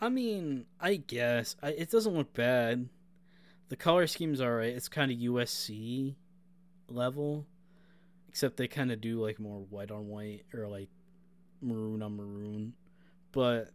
[0.00, 2.88] I mean, I guess I, it doesn't look bad.
[3.68, 4.74] The color scheme's alright.
[4.74, 6.16] It's kind of USC
[6.88, 7.46] level,
[8.28, 10.88] except they kind of do like more white on white or like
[11.60, 12.74] maroon on maroon.
[13.32, 13.70] But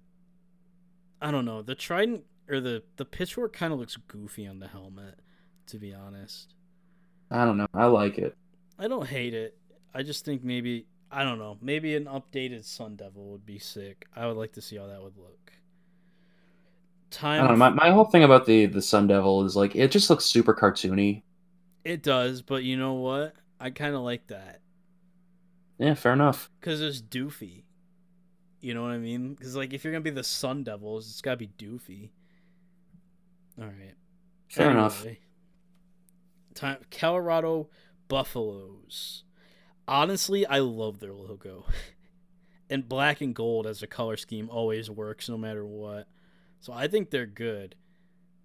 [1.22, 1.62] I don't know.
[1.62, 5.20] The trident or the the pitchfork kind of looks goofy on the helmet.
[5.68, 6.54] To be honest,
[7.30, 7.68] I don't know.
[7.74, 8.36] I like it.
[8.78, 9.58] I don't hate it.
[9.94, 11.58] I just think maybe I don't know.
[11.62, 14.06] Maybe an updated Sun Devil would be sick.
[14.16, 15.52] I would like to see how that would look.
[15.52, 17.70] I Time don't know.
[17.70, 20.54] My, my whole thing about the the Sun Devil is like it just looks super
[20.54, 21.24] cartoony.
[21.84, 23.34] It does, but you know what?
[23.60, 24.62] I kind of like that
[25.78, 26.50] Yeah, fair enough.
[26.60, 27.64] because it's doofy.
[28.60, 29.34] You know what I mean?
[29.34, 32.10] Because like if you're gonna be the Sun Devils, it's gotta be doofy.
[33.60, 33.96] All right.
[34.50, 35.06] Fair enough.
[36.54, 37.70] Time Colorado
[38.08, 39.24] Buffaloes.
[39.88, 41.66] Honestly, I love their logo.
[42.70, 46.08] and black and gold as a color scheme always works no matter what.
[46.60, 47.76] So I think they're good.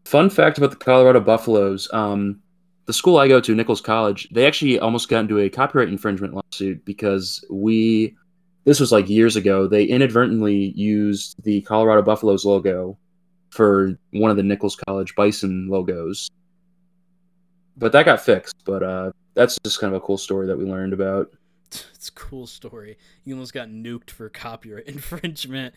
[0.05, 2.41] Fun fact about the Colorado Buffaloes: um,
[2.87, 6.35] the school I go to, Nichols College, they actually almost got into a copyright infringement
[6.35, 8.17] lawsuit because we.
[8.65, 9.69] This was like years ago.
[9.69, 12.99] They inadvertently used the Colorado Buffaloes logo
[13.51, 16.29] for one of the Nichols College Bison logos,
[17.77, 18.57] but that got fixed.
[18.65, 21.33] But uh, that's just kind of a cool story that we learned about.
[21.95, 22.99] It's a cool story.
[23.25, 25.75] You almost got nuked for copyright infringement.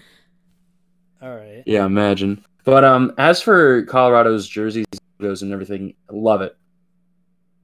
[1.22, 1.64] All right.
[1.66, 2.44] Yeah, imagine.
[2.64, 4.86] But um, as for Colorado's jerseys,
[5.20, 6.58] logos, and everything, love it.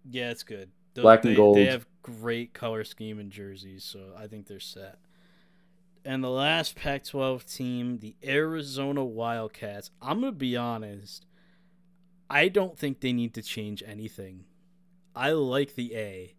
[0.10, 0.70] Yeah, it's good.
[0.94, 1.58] Tho- Black and they, gold.
[1.58, 5.00] They have great color scheme and jerseys, so I think they're set.
[6.04, 9.90] And the last Pac-12 team, the Arizona Wildcats.
[10.02, 11.26] I'm gonna be honest.
[12.30, 14.46] I don't think they need to change anything.
[15.16, 16.36] I like the A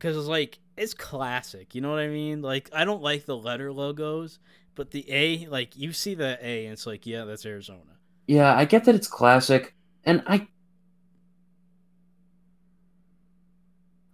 [0.00, 1.74] because it's like it's classic.
[1.74, 2.42] You know what I mean?
[2.42, 4.38] Like I don't like the letter logos,
[4.74, 7.98] but the A, like you see the A, and it's like, yeah, that's Arizona.
[8.26, 10.48] Yeah, I get that it's classic, and I,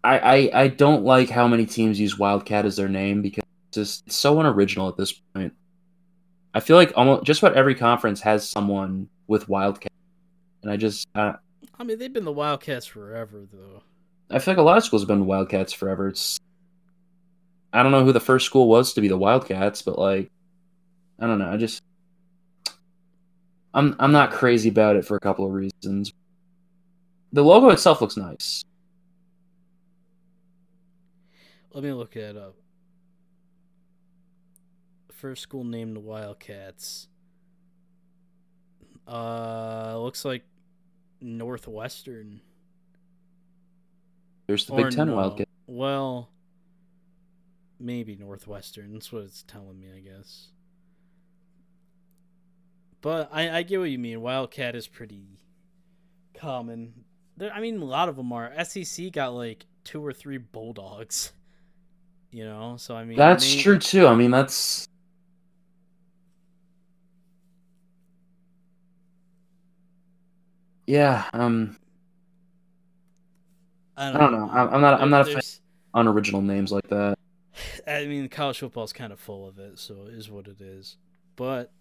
[0.07, 3.75] I, I, I don't like how many teams use Wildcat as their name because it's
[3.75, 5.53] just it's so unoriginal at this point.
[6.55, 9.91] I feel like almost just about every conference has someone with Wildcat,
[10.63, 11.33] and I just uh,
[11.79, 13.83] I mean, they've been the Wildcats forever, though.
[14.31, 16.09] I feel like a lot of schools have been Wildcats forever.
[16.09, 16.39] It's
[17.73, 20.31] I don't know who the first school was to be the Wildcats, but like
[21.19, 21.51] I don't know.
[21.51, 21.83] I just
[23.75, 26.13] I'm I'm not crazy about it for a couple of reasons.
[27.33, 28.65] The logo itself looks nice.
[31.77, 32.55] Let me look it up.
[35.13, 37.09] First school named the Wildcats.
[39.07, 40.45] Uh, looks like
[41.21, 42.41] Northwestern.
[44.47, 45.17] There's the Or Big Ten no.
[45.17, 45.49] Wildcat.
[45.67, 46.31] Well,
[47.79, 48.95] maybe Northwestern.
[48.95, 50.47] That's what it's telling me, I guess.
[53.03, 54.23] But I, I get what you mean.
[54.23, 55.27] Wildcat is pretty
[56.33, 57.05] common.
[57.37, 58.51] There, I mean, a lot of them are.
[58.65, 61.35] SEC got like two or three Bulldogs.
[62.37, 64.07] You know, so I mean, That's may- true too.
[64.07, 64.87] I mean, that's
[70.87, 71.25] yeah.
[71.33, 71.79] Um,
[73.97, 74.51] I I don't know.
[74.53, 75.01] I'm, I'm not.
[75.01, 75.45] I'm not a fan of
[75.95, 77.17] unoriginal names like that.
[77.87, 80.99] I mean, college football's kind of full of it, so it is what it is.
[81.37, 81.73] But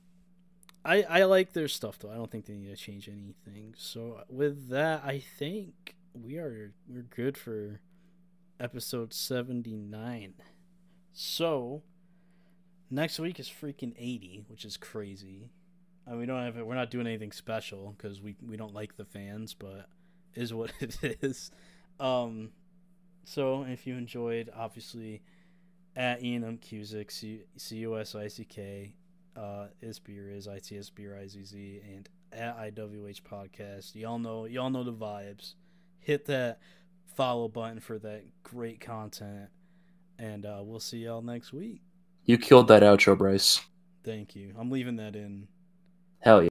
[0.86, 2.12] I I like their stuff though.
[2.12, 3.74] I don't think they need to change anything.
[3.76, 7.82] So with that, I think we are we're good for
[8.60, 10.34] episode 79.
[11.14, 11.84] So
[12.90, 15.52] next week is freaking 80, which is crazy.
[16.06, 19.06] And we don't have we're not doing anything special cuz we we don't like the
[19.06, 19.90] fans, but
[20.34, 21.52] is what it is.
[22.00, 22.52] Um
[23.24, 25.24] so if you enjoyed obviously
[25.96, 26.58] at Ian M.
[26.58, 28.96] Cusick, C U S I C K,
[29.36, 33.96] uh, Isbeer is I T S B R I Z Z, and at IWH Podcast.
[33.96, 35.54] Y'all know, y'all know the vibes.
[36.00, 36.60] Hit that
[37.16, 39.50] follow button for that great content,
[40.20, 41.82] and uh, we'll see y'all next week.
[42.26, 43.62] You killed that outro, Bryce.
[44.04, 44.54] Thank you.
[44.58, 45.48] I'm leaving that in.
[46.20, 46.44] Hell yeah.